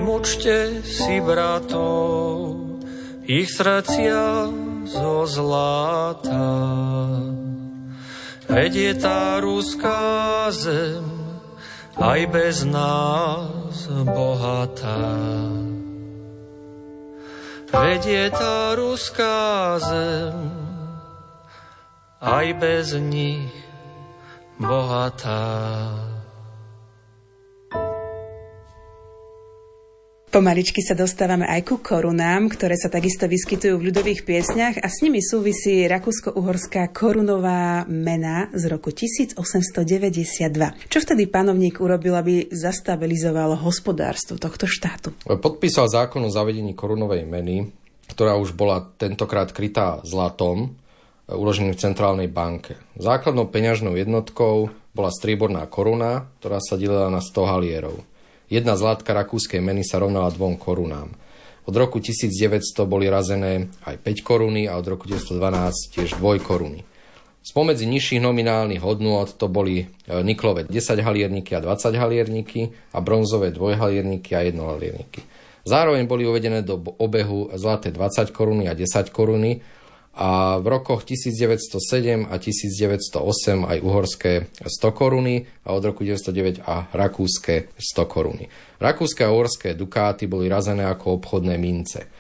[0.02, 2.58] Nemučte si bratov,
[3.22, 4.50] ich srdcia
[4.82, 6.58] zo zlata.
[8.50, 11.06] Veď je tá ruská zem
[11.94, 15.06] aj bez nás bohatá.
[17.70, 20.34] Veď je tá ruská zem
[22.18, 23.54] aj bez nich
[24.58, 25.94] bohatá.
[30.32, 35.04] Pomaličky sa dostávame aj ku korunám, ktoré sa takisto vyskytujú v ľudových piesňach a s
[35.04, 39.84] nimi súvisí rakúsko-uhorská korunová mena z roku 1892.
[40.88, 45.12] Čo vtedy panovník urobil, aby zastabilizoval hospodárstvo tohto štátu?
[45.28, 47.68] Podpísal zákon o zavedení korunovej meny,
[48.16, 50.80] ktorá už bola tentokrát krytá zlatom,
[51.28, 52.80] uloženým v centrálnej banke.
[52.96, 58.00] Základnou peňažnou jednotkou bola strieborná koruna, ktorá sa delila na 100 halierov.
[58.52, 61.08] Jedna zlátka rakúskej meny sa rovnala dvom korunám.
[61.64, 66.84] Od roku 1900 boli razené aj 5 koruny a od roku 1912 tiež 2 koruny.
[67.40, 74.36] Spomedzi nižších nominálnych hodnôt to boli niklové 10 halierníky a 20 halierníky a bronzové dvojhalierníky
[74.36, 75.24] a 1 halierníky.
[75.64, 79.64] Zároveň boli uvedené do obehu zlaté 20 koruny a 10 koruny
[80.12, 86.84] a v rokoch 1907 a 1908 aj uhorské 100 koruny a od roku 1909 a
[86.92, 88.44] rakúske 100 koruny.
[88.76, 92.12] Rakúske a uhorské dukáty boli razené ako obchodné mince.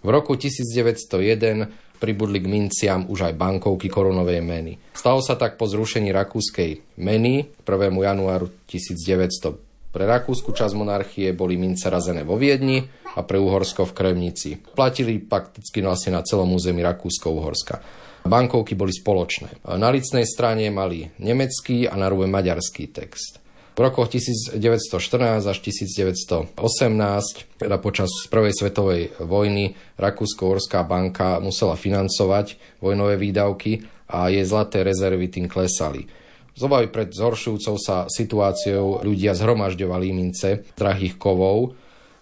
[0.00, 4.76] V roku 1901 pribudli k minciam už aj bankovky korunovej meny.
[4.92, 7.68] Stalo sa tak po zrušení rakúskej meny 1.
[7.92, 9.73] januáru 1900.
[9.94, 12.82] Pre rakúsku časť monarchie boli mince razené vo Viedni
[13.14, 14.58] a pre Uhorsko v Kremnici.
[14.58, 17.78] Platili prakticky vlastne na celom území Rakúsko-Uhorska.
[18.26, 19.62] Bankovky boli spoločné.
[19.78, 23.38] Na licnej strane mali nemecký a na rúbe maďarský text.
[23.74, 24.58] V rokoch 1914
[25.46, 26.58] až 1918,
[27.62, 35.30] teda počas Prvej svetovej vojny, Rakúsko-Horská banka musela financovať vojnové výdavky a jej zlaté rezervy
[35.30, 36.23] tým klesali.
[36.54, 41.74] Z obavy pred zhoršujúcou sa situáciou ľudia zhromažďovali mince drahých kovov,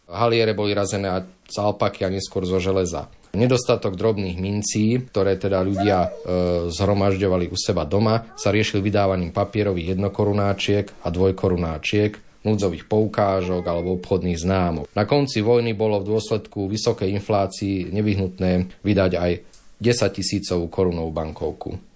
[0.09, 1.09] haliere boli razené
[1.45, 3.13] z alpaky a neskôr zo železa.
[3.33, 6.11] Nedostatok drobných mincí, ktoré teda ľudia e,
[6.69, 12.13] zhromažďovali u seba doma, sa riešil vydávaním papierových jednokorunáčiek a dvojkorunáčiek,
[12.45, 14.85] núdzových poukážok alebo obchodných známok.
[14.93, 19.33] Na konci vojny bolo v dôsledku vysokej inflácii nevyhnutné vydať aj
[19.81, 21.92] 10 tisícovú korunovú bankovku.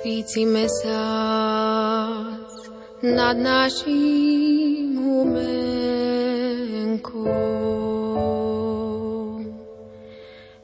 [0.00, 0.92] Svíci mesiac
[3.02, 5.46] nad naším humenkom.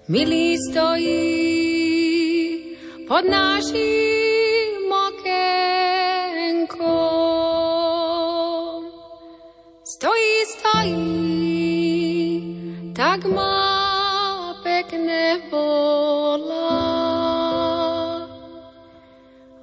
[0.08, 1.16] Milý stojí
[3.08, 3.91] pod naším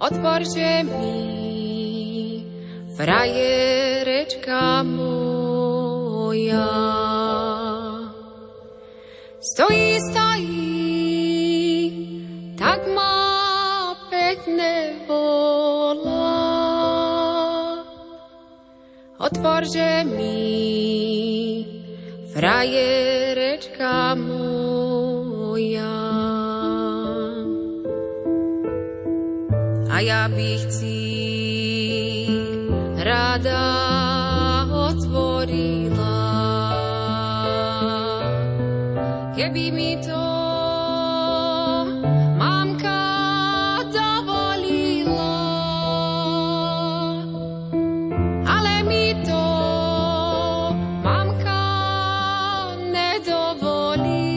[0.09, 2.41] Otvorže mi,
[2.97, 6.65] frajerečka moja.
[9.37, 10.65] Stojí, stojí,
[12.57, 16.41] tak má pekné volá.
[19.21, 20.41] Otvorže mi,
[22.33, 23.18] frajerečka
[33.39, 36.19] rada otvorila.
[39.35, 40.25] Keby mi to
[42.35, 42.99] mamka
[43.95, 45.39] dovolila,
[48.43, 49.45] ale mi to
[50.99, 51.63] mamka
[52.91, 54.35] nedovolí,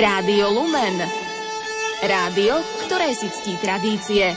[0.00, 0.96] Rádio Lumen.
[2.00, 4.32] Rádio, ktoré si ctí tradície.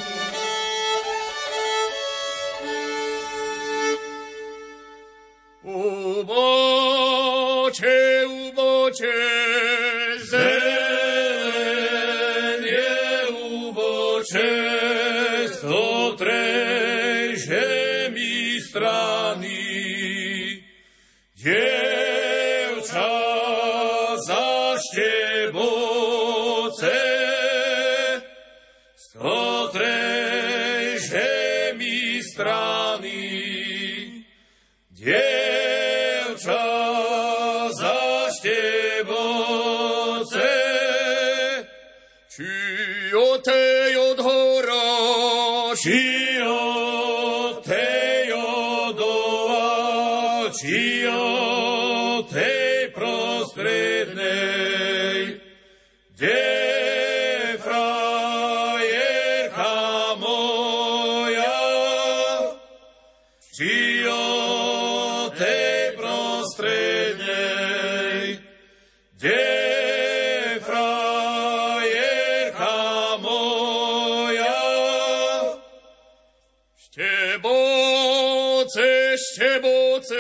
[45.90, 47.72] よ手
[48.30, 49.04] よド
[50.48, 54.03] ア、血よ手プロストレー
[79.36, 80.14] 却不自。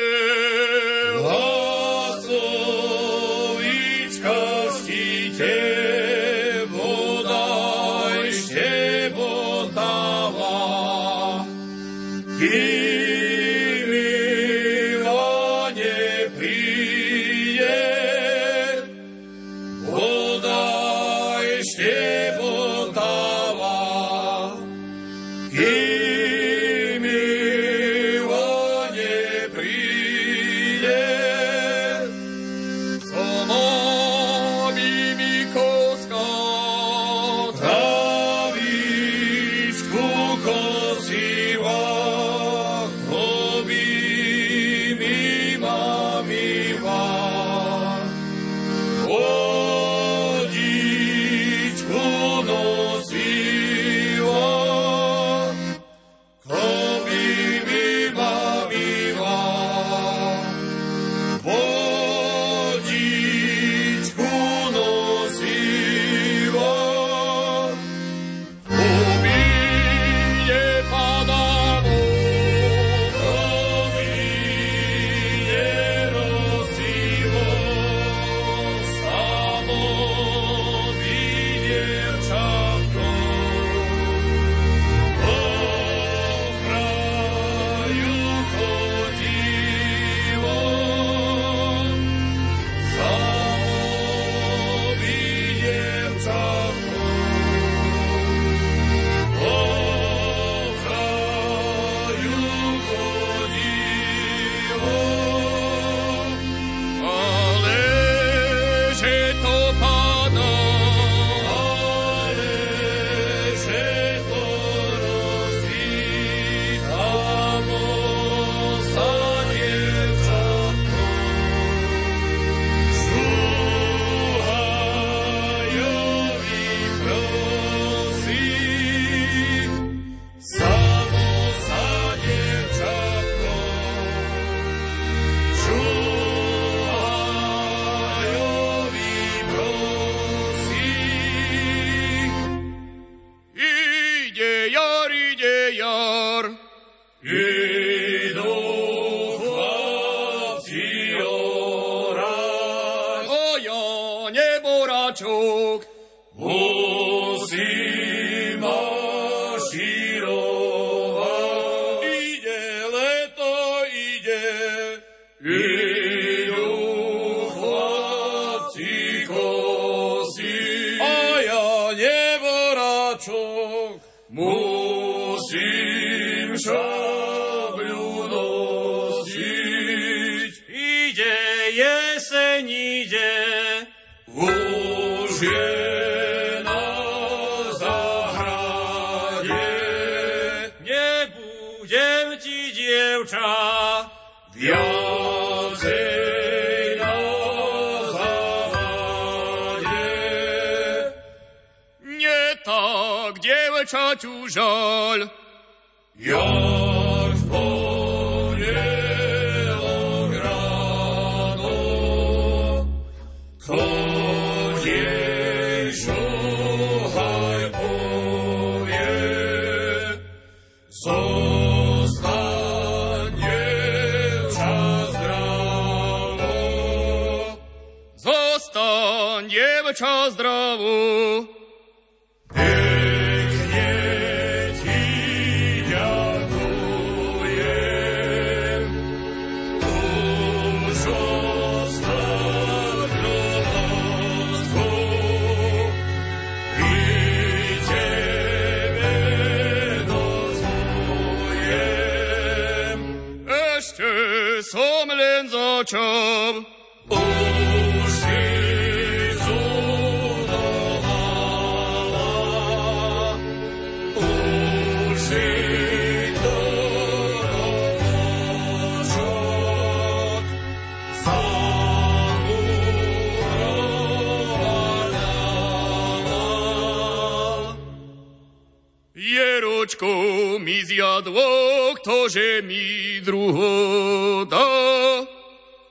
[282.23, 285.27] Ktože mi druho dá.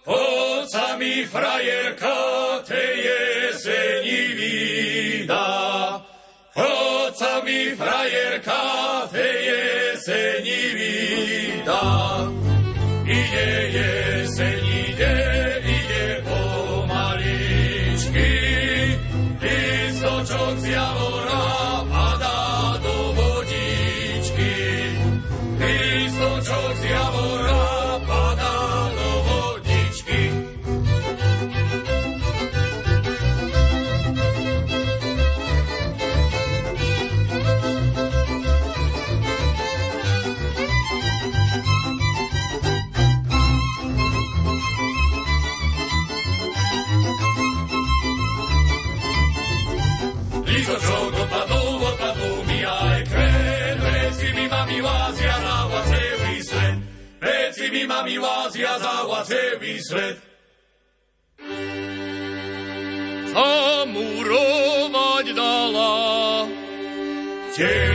[0.06, 6.00] Oca mi frajerka te jeseni vida.
[6.56, 12.31] Oca mi frajerka te jeseni vida.
[50.52, 56.76] Listočok odpadol, odpadol mi aj kvet, veci mi mami vázia záva celý svet.
[57.24, 60.20] Veci mi mami vázia záva celý svet.
[63.32, 66.44] Zamurovať dala.
[67.56, 67.91] Tehám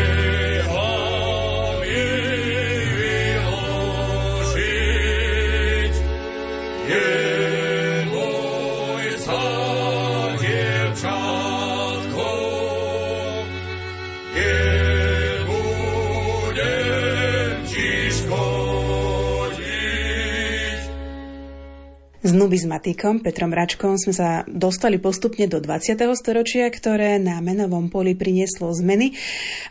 [22.37, 25.97] S nubizmatikom Petrom Račkom sme sa dostali postupne do 20.
[26.13, 29.17] storočia, ktoré na menovom poli prinieslo zmeny,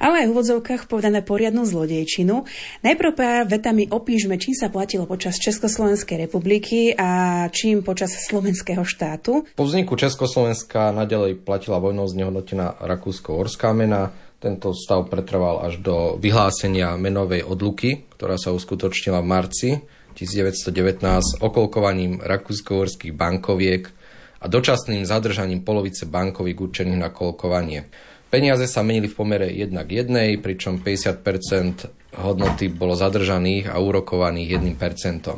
[0.02, 2.42] ale aj v úvodzovkách povedané poriadnu zlodejčinu.
[2.82, 9.46] Najprv pár vetami opíšme, čím sa platilo počas Československej republiky a čím počas slovenského štátu.
[9.54, 14.10] Po vzniku Československa nadalej platila vojnou znehodnotená Rakúsko-Horská mena.
[14.42, 19.70] Tento stav pretrval až do vyhlásenia menovej odluky, ktorá sa uskutočnila v marci
[20.16, 23.92] 1919 okolkovaním rakúsko-horských bankoviek
[24.40, 27.84] a dočasným zadržaním polovice bankoviek určených na kolkovanie.
[28.32, 34.56] Peniaze sa menili v pomere 1 k 1, pričom 50% hodnoty bolo zadržaných a úrokovaných
[34.56, 35.36] 1%.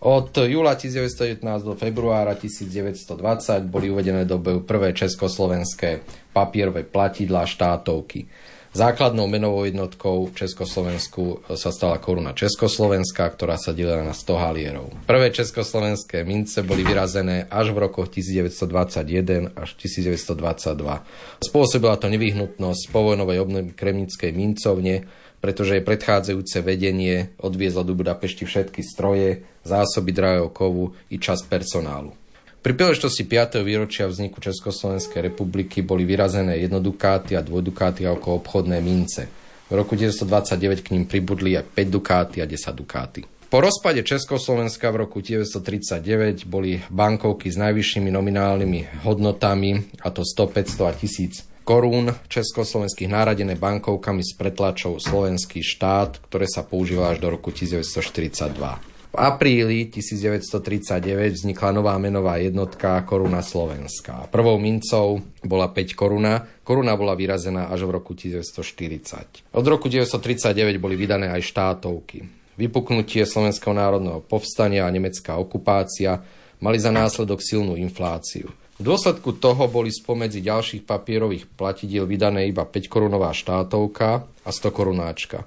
[0.00, 6.00] Od júla 1919 do februára 1920 boli uvedené do prvé československé
[6.32, 8.24] papierové platidlá štátovky.
[8.70, 14.94] Základnou menovou jednotkou v Československu sa stala koruna Československá, ktorá sa delila na 100 halierov.
[15.10, 21.42] Prvé československé mince boli vyrazené až v rokoch 1921 až 1922.
[21.42, 25.02] Spôsobila to nevyhnutnosť povojnovej obnovy Kremnickej mincovne,
[25.42, 32.19] pretože jej predchádzajúce vedenie odviezlo do Budapešti všetky stroje, zásoby drahého kovu i čas personálu.
[32.60, 33.64] Pri príležitosti 5.
[33.64, 39.32] výročia vzniku Československej republiky boli vyrazené jednodukáty a dvojdukáty ako obchodné mince.
[39.72, 43.24] V roku 1929 k ním pribudli aj 5 dukáty a 10 dukáty.
[43.48, 50.52] Po rozpade Československa v roku 1939 boli bankovky s najvyššími nominálnymi hodnotami, a to 100,
[50.52, 57.24] 500 a 1000 korún československých náradené bankovkami s pretlačou slovenský štát, ktoré sa používala až
[57.24, 58.99] do roku 1942.
[59.10, 64.30] V apríli 1939 vznikla nová menová jednotka koruna slovenská.
[64.30, 66.46] Prvou mincou bola 5 koruna.
[66.62, 69.50] Koruna bola vyrazená až v roku 1940.
[69.50, 72.22] Od roku 1939 boli vydané aj štátovky.
[72.54, 76.22] Vypuknutie Slovenského národného povstania a nemecká okupácia
[76.62, 78.46] mali za následok silnú infláciu.
[78.78, 84.70] V dôsledku toho boli spomedzi ďalších papierových platidiel vydané iba 5 korunová štátovka a 100
[84.70, 85.44] korunáčka.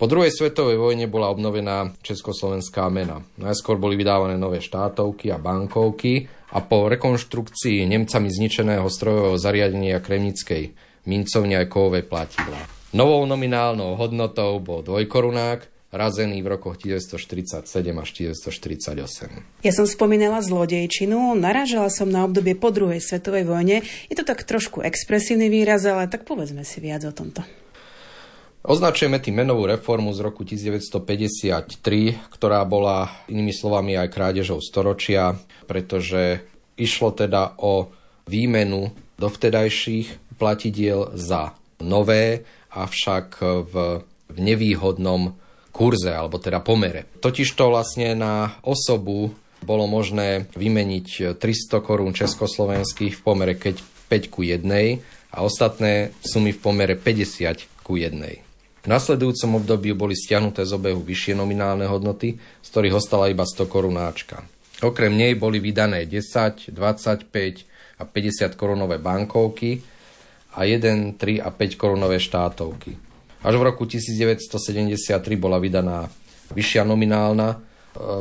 [0.00, 3.20] Po druhej svetovej vojne bola obnovená československá mena.
[3.36, 6.24] Najskôr boli vydávané nové štátovky a bankovky
[6.56, 10.72] a po rekonštrukcii Nemcami zničeného strojového zariadenia Kremnickej
[11.04, 12.64] mincovne aj kovové platidla.
[12.96, 17.68] Novou nominálnou hodnotou bol dvojkorunák, razený v rokoch 1947
[18.00, 18.08] až
[18.40, 19.68] 1948.
[19.68, 23.84] Ja som spomínala zlodejčinu, narážala som na obdobie po druhej svetovej vojne.
[24.08, 27.44] Je to tak trošku expresívny výraz, ale tak povedzme si viac o tomto.
[28.60, 31.80] Označujeme tým menovú reformu z roku 1953,
[32.28, 35.32] ktorá bola inými slovami aj krádežou storočia,
[35.64, 36.44] pretože
[36.76, 37.88] išlo teda o
[38.28, 42.44] výmenu dovtedajších platidiel za nové,
[42.76, 43.74] avšak v,
[44.28, 45.32] v nevýhodnom
[45.72, 47.08] kurze, alebo teda pomere.
[47.24, 49.32] Totižto vlastne na osobu
[49.64, 53.80] bolo možné vymeniť 300 korún československých v pomere keď
[54.12, 54.68] 5 ku 1
[55.32, 58.49] a ostatné sumy v pomere 50 ku 1.
[58.80, 63.68] V nasledujúcom období boli stiahnuté z obehu vyššie nominálne hodnoty, z ktorých ostala iba 100
[63.68, 64.40] korunáčka.
[64.80, 67.28] Okrem nej boli vydané 10, 25
[68.00, 69.84] a 50 korunové bankovky
[70.56, 72.96] a 1, 3 a 5 korunové štátovky.
[73.44, 76.08] Až v roku 1973 bola vydaná
[76.52, 77.56] vyššia nominálna e,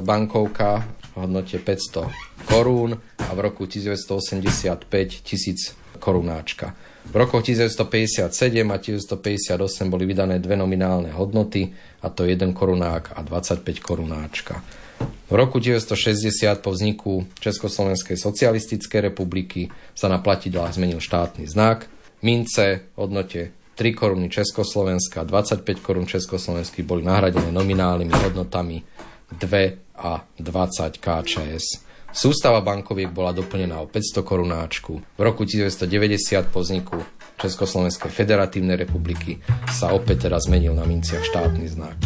[0.04, 0.84] bankovka
[1.16, 6.76] v hodnote 500 korún a v roku 1985 tisíc korunáčka.
[7.10, 8.30] V rokoch 1957
[8.70, 11.74] a 1958 boli vydané dve nominálne hodnoty,
[12.06, 14.62] a to 1 korunák a 25 korunáčka.
[15.02, 21.90] V roku 1960 po vzniku Československej socialistickej republiky sa na platidlách zmenil štátny znak.
[22.22, 23.42] Mince v hodnote
[23.74, 28.86] 3 koruny Československa, 25 korún Československých boli nahradené nominálnymi hodnotami
[29.34, 31.89] 2 a 20 KČS.
[32.10, 34.94] Sústava bankoviek bola doplnená o 500 korunáčku.
[34.98, 36.98] V roku 1990 po vzniku
[37.38, 41.98] Československej federatívnej republiky sa opäť teraz zmenil na minciach štátny znak.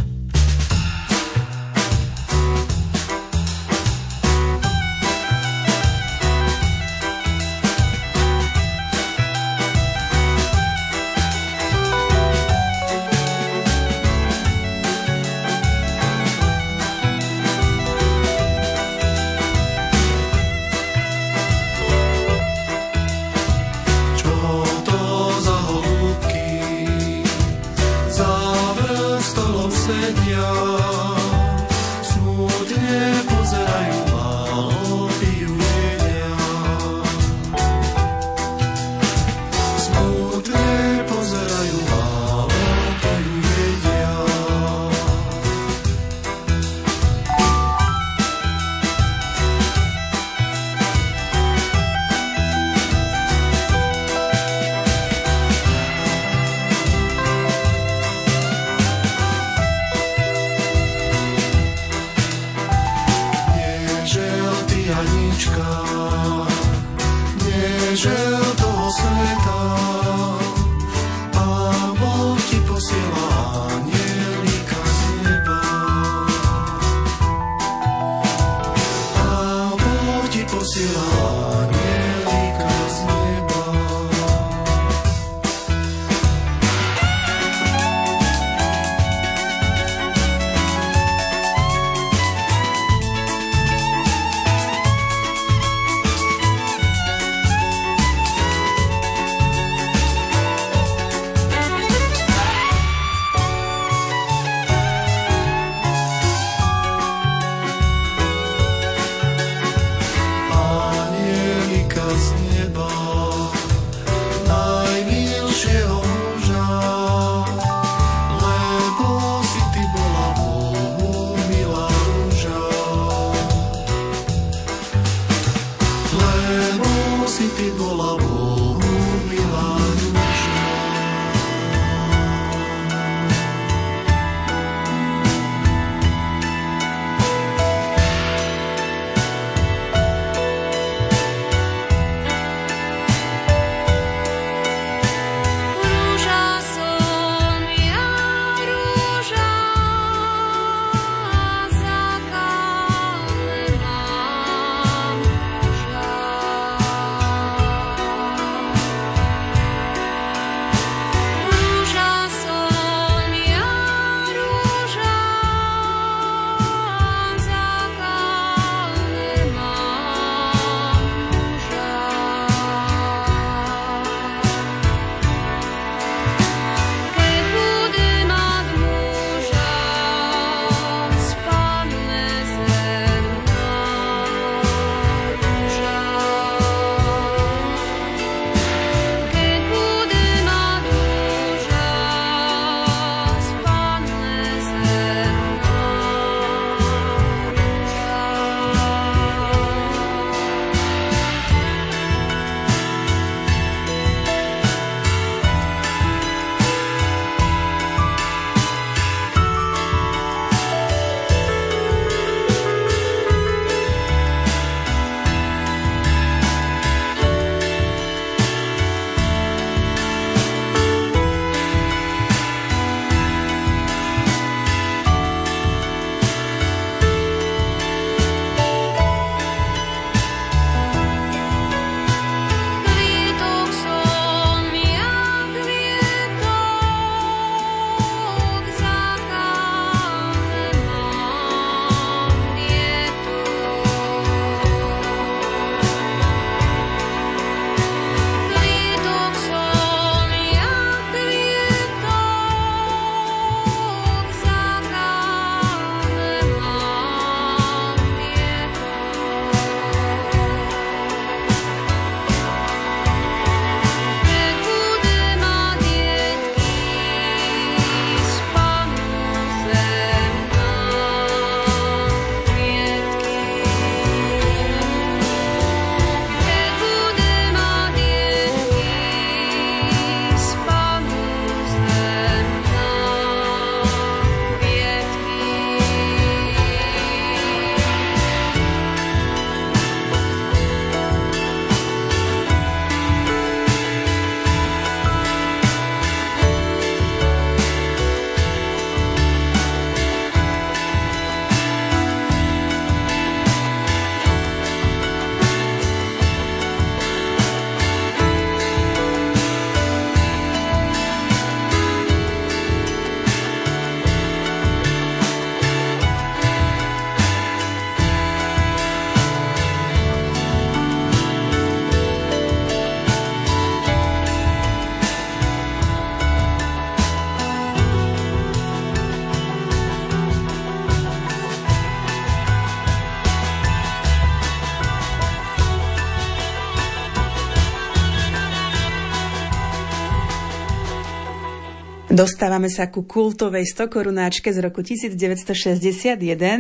[342.13, 346.13] Dostávame sa ku kultovej 100 korunáčke z roku 1961,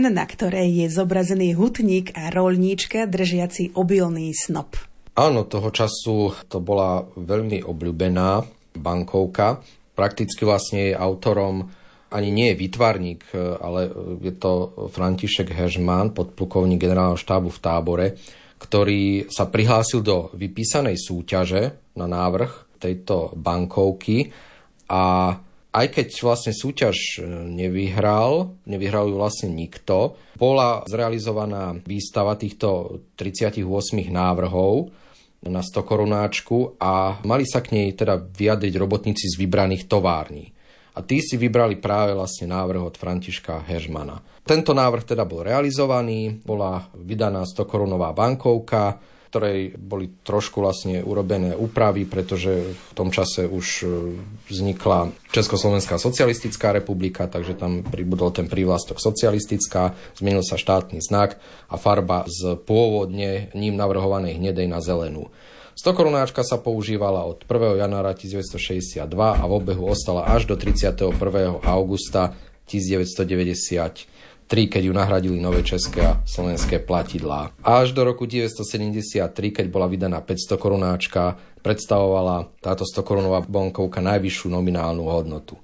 [0.09, 4.73] na ktorej je zobrazený hutník a rolníčka držiaci obilný snop.
[5.13, 8.41] Áno, toho času to bola veľmi obľúbená
[8.81, 9.61] bankovka.
[9.93, 11.69] Prakticky vlastne jej autorom
[12.09, 13.21] ani nie je vytvarník,
[13.61, 13.93] ale
[14.25, 18.07] je to František Hežman, podplukovník generálneho štábu v tábore,
[18.57, 24.33] ktorý sa prihlásil do vypísanej súťaže na návrh tejto bankovky
[24.93, 25.01] a
[25.73, 33.65] aj keď vlastne súťaž e, nevyhral, nevyhral ju vlastne nikto, bola zrealizovaná výstava týchto 38
[34.13, 34.93] návrhov
[35.49, 40.53] na 100 korunáčku a mali sa k nej teda vyjadriť robotníci z vybraných tovární.
[40.93, 44.21] A tí si vybrali práve vlastne návrh od Františka Hežmana.
[44.45, 49.01] Tento návrh teda bol realizovaný, bola vydaná 100 korunová bankovka,
[49.33, 53.85] ktorej boli trošku vlastne urobené úpravy, pretože v tom čase už e,
[54.45, 61.81] vznikla Československá socialistická republika, takže tam pribudol ten prívlastok socialistická, zmenil sa štátny znak a
[61.81, 65.33] farba z pôvodne ním navrhovanej hnedej na zelenú.
[65.81, 67.81] 100 korunáčka sa používala od 1.
[67.81, 71.09] januára 1962 a v obehu ostala až do 31.
[71.65, 72.37] augusta
[72.69, 74.13] 1990
[74.47, 77.51] 3, keď ju nahradili nové české a slovenské platidlá.
[77.63, 84.47] Až do roku 1973, keď bola vydaná 500 korunáčka, predstavovala táto 100 korunová bankovka najvyššiu
[84.51, 85.55] nominálnu hodnotu.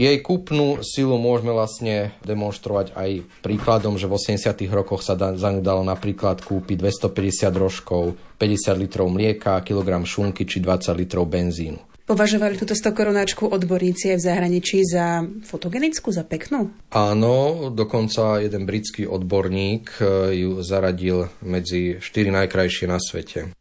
[0.00, 3.10] Jej kúpnu silu môžeme vlastne demonstrovať aj
[3.44, 4.64] príkladom, že v 80.
[4.72, 10.64] rokoch sa za ňu dalo napríklad kúpiť 250 rožkov, 50 litrov mlieka, kilogram šunky či
[10.64, 11.93] 20 litrov benzínu.
[12.04, 16.68] Považovali túto 100 korunáčku odborníci aj v zahraničí za fotogenickú, za peknú?
[16.92, 23.56] Áno, dokonca jeden britský odborník eh, ju zaradil medzi 4 najkrajšie na svete.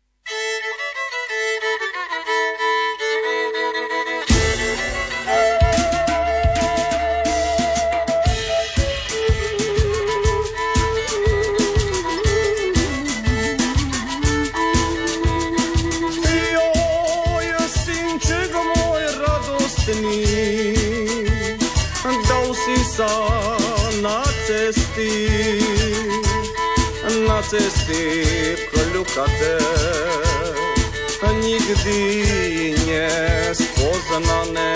[29.13, 29.57] nikade
[31.41, 33.09] nigdy nie
[33.53, 34.73] spoznane.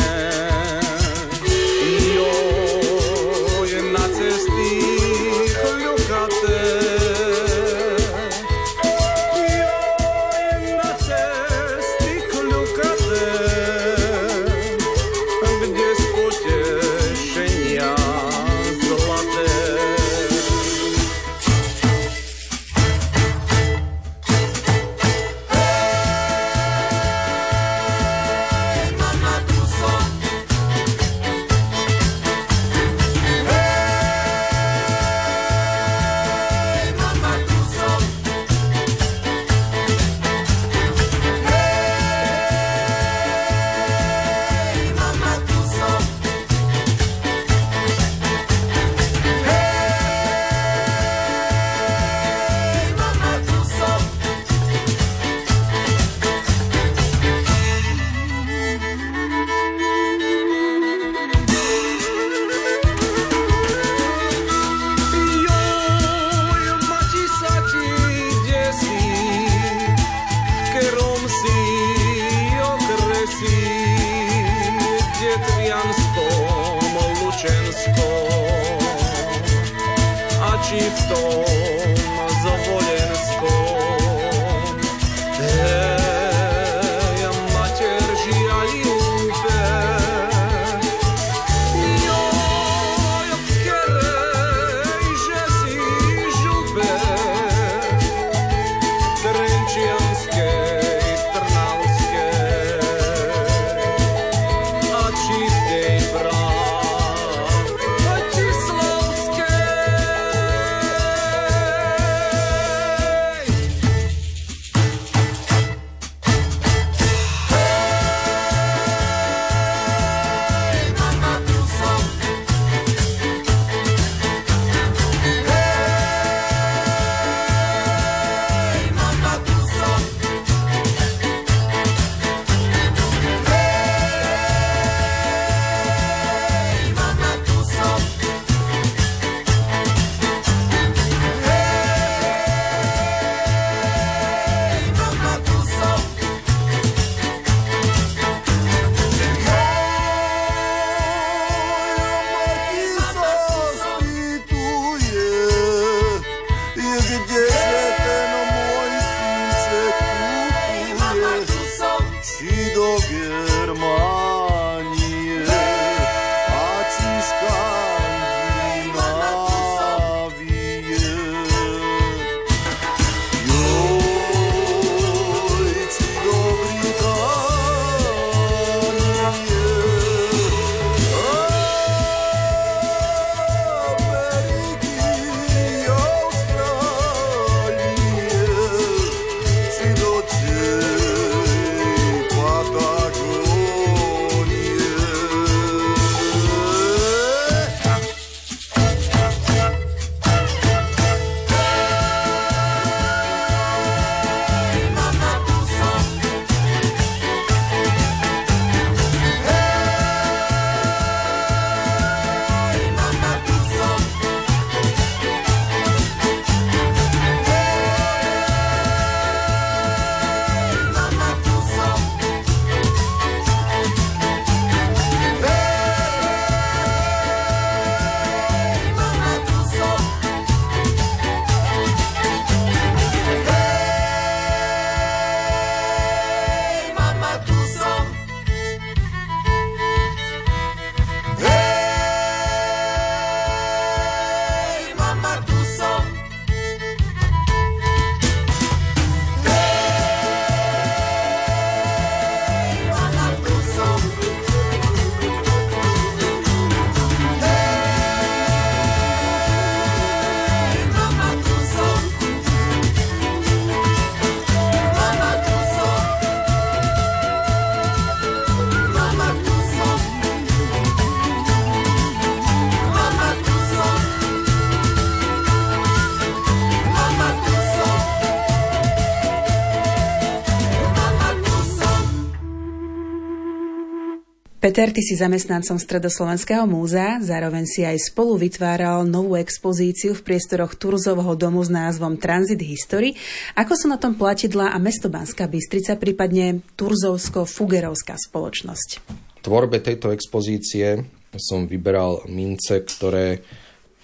[284.78, 290.78] Peter, ty si zamestnancom Stredoslovenského múzea, zároveň si aj spolu vytváral novú expozíciu v priestoroch
[290.78, 293.18] Turzovho domu s názvom Transit History.
[293.58, 298.90] Ako sú na tom platidla a mesto Banská Bystrica, prípadne Turzovsko-Fugerovská spoločnosť?
[299.10, 301.02] V tvorbe tejto expozície
[301.34, 303.42] som vyberal mince, ktoré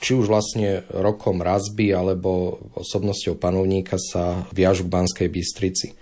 [0.01, 5.93] či už vlastne rokom razby alebo osobnosťou panovníka sa viažu k Banskej Bystrici.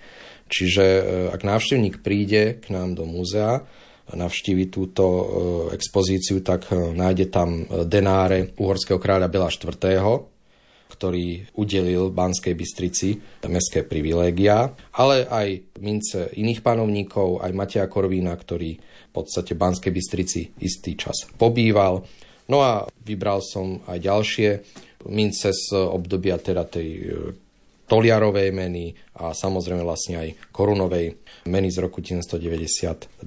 [0.48, 3.68] Čiže e, ak návštevník príde k nám do múzea,
[4.10, 5.26] navštívi túto e,
[5.78, 10.32] expozíciu, tak e, nájde tam denáre uhorského kráľa Bela IV.,
[10.92, 13.16] ktorý udelil Banskej Bystrici
[13.48, 15.48] mestské privilégia, ale aj
[15.80, 22.04] mince iných panovníkov, aj Matia Korvína, ktorý v podstate Banskej Bystrici istý čas pobýval.
[22.52, 24.50] No a vybral som aj ďalšie
[25.08, 27.10] mince z obdobia teda tej
[27.92, 33.20] toliarovej meny a samozrejme vlastne aj korunovej meny z roku 1992.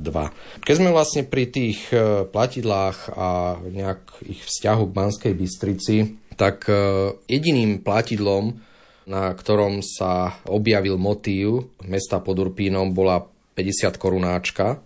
[0.64, 5.96] Keď sme vlastne pri tých e, platidlách a nejak ich vzťahu k Banskej Bystrici,
[6.40, 8.56] tak e, jediným platidlom,
[9.04, 14.80] na ktorom sa objavil motív mesta pod Urpínom, bola 50 korunáčka,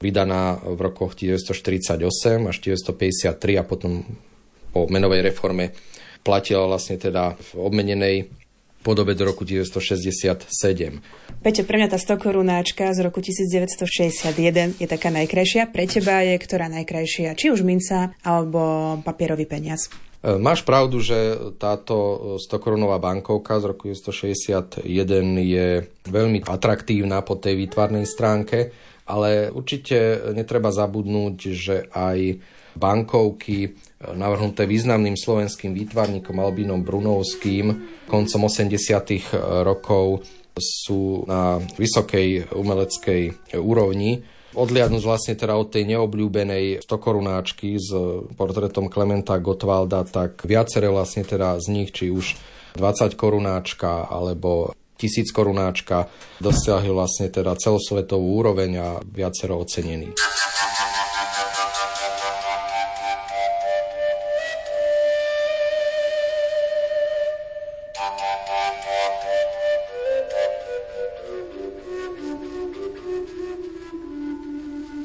[0.00, 4.08] vydaná v rokoch 1948 až 1953 a potom
[4.72, 5.76] po menovej reforme
[6.24, 8.37] platila vlastne teda v obmenenej
[8.88, 10.48] podobe do roku 1967.
[11.44, 15.68] Peťo, pre mňa tá 100 korunáčka z roku 1961 je taká najkrajšia.
[15.68, 17.36] Pre teba je ktorá najkrajšia?
[17.36, 19.92] Či už minca alebo papierový peniaz?
[20.24, 24.88] E, máš pravdu, že táto 100 korunová bankovka z roku 1961
[25.36, 28.72] je veľmi atraktívna po tej výtvarnej stránke,
[29.04, 32.40] ale určite netreba zabudnúť, že aj
[32.78, 33.74] bankovky
[34.14, 37.74] navrhnuté významným slovenským výtvarníkom Albínom Brunovským
[38.06, 39.34] koncom 80.
[39.66, 40.22] rokov
[40.58, 44.22] sú na vysokej umeleckej úrovni.
[44.54, 47.90] Odliadnúť vlastne teda od tej neobľúbenej 100 korunáčky s
[48.34, 52.34] portretom Klementa Gottwalda, tak viaceré vlastne teda z nich, či už
[52.74, 56.10] 20 korunáčka alebo tisíc korunáčka
[56.42, 60.10] dosiahli vlastne teda celosvetovú úroveň a viacero ocenení.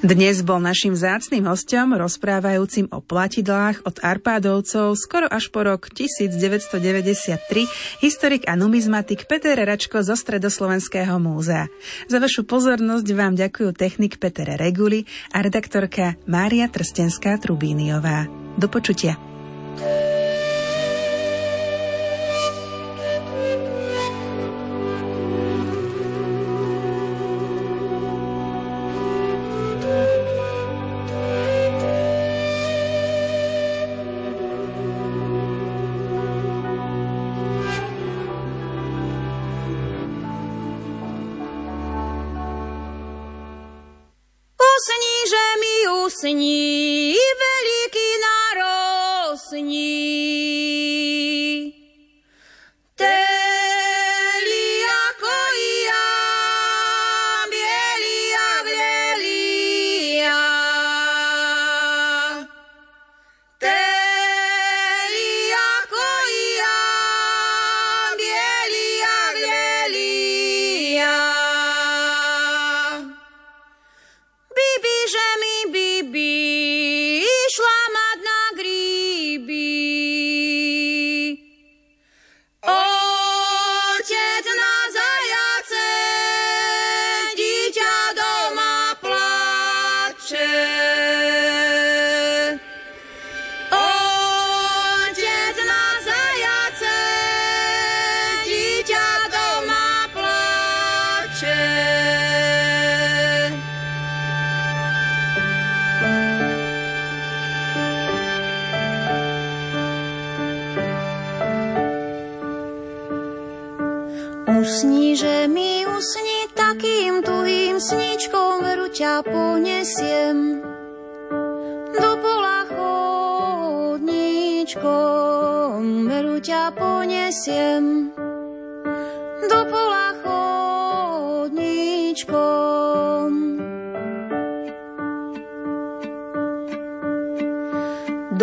[0.03, 7.39] Dnes bol našim zácným hostom, rozprávajúcim o platidlách od Arpádovcov skoro až po rok 1993
[8.03, 11.71] historik a numizmatik Peter Račko zo Stredoslovenského múzea.
[12.11, 18.27] Za vašu pozornosť vám ďakujú technik Peter Reguli a redaktorka Mária Trstenská-Trubíniová.
[18.59, 19.15] Do počutia.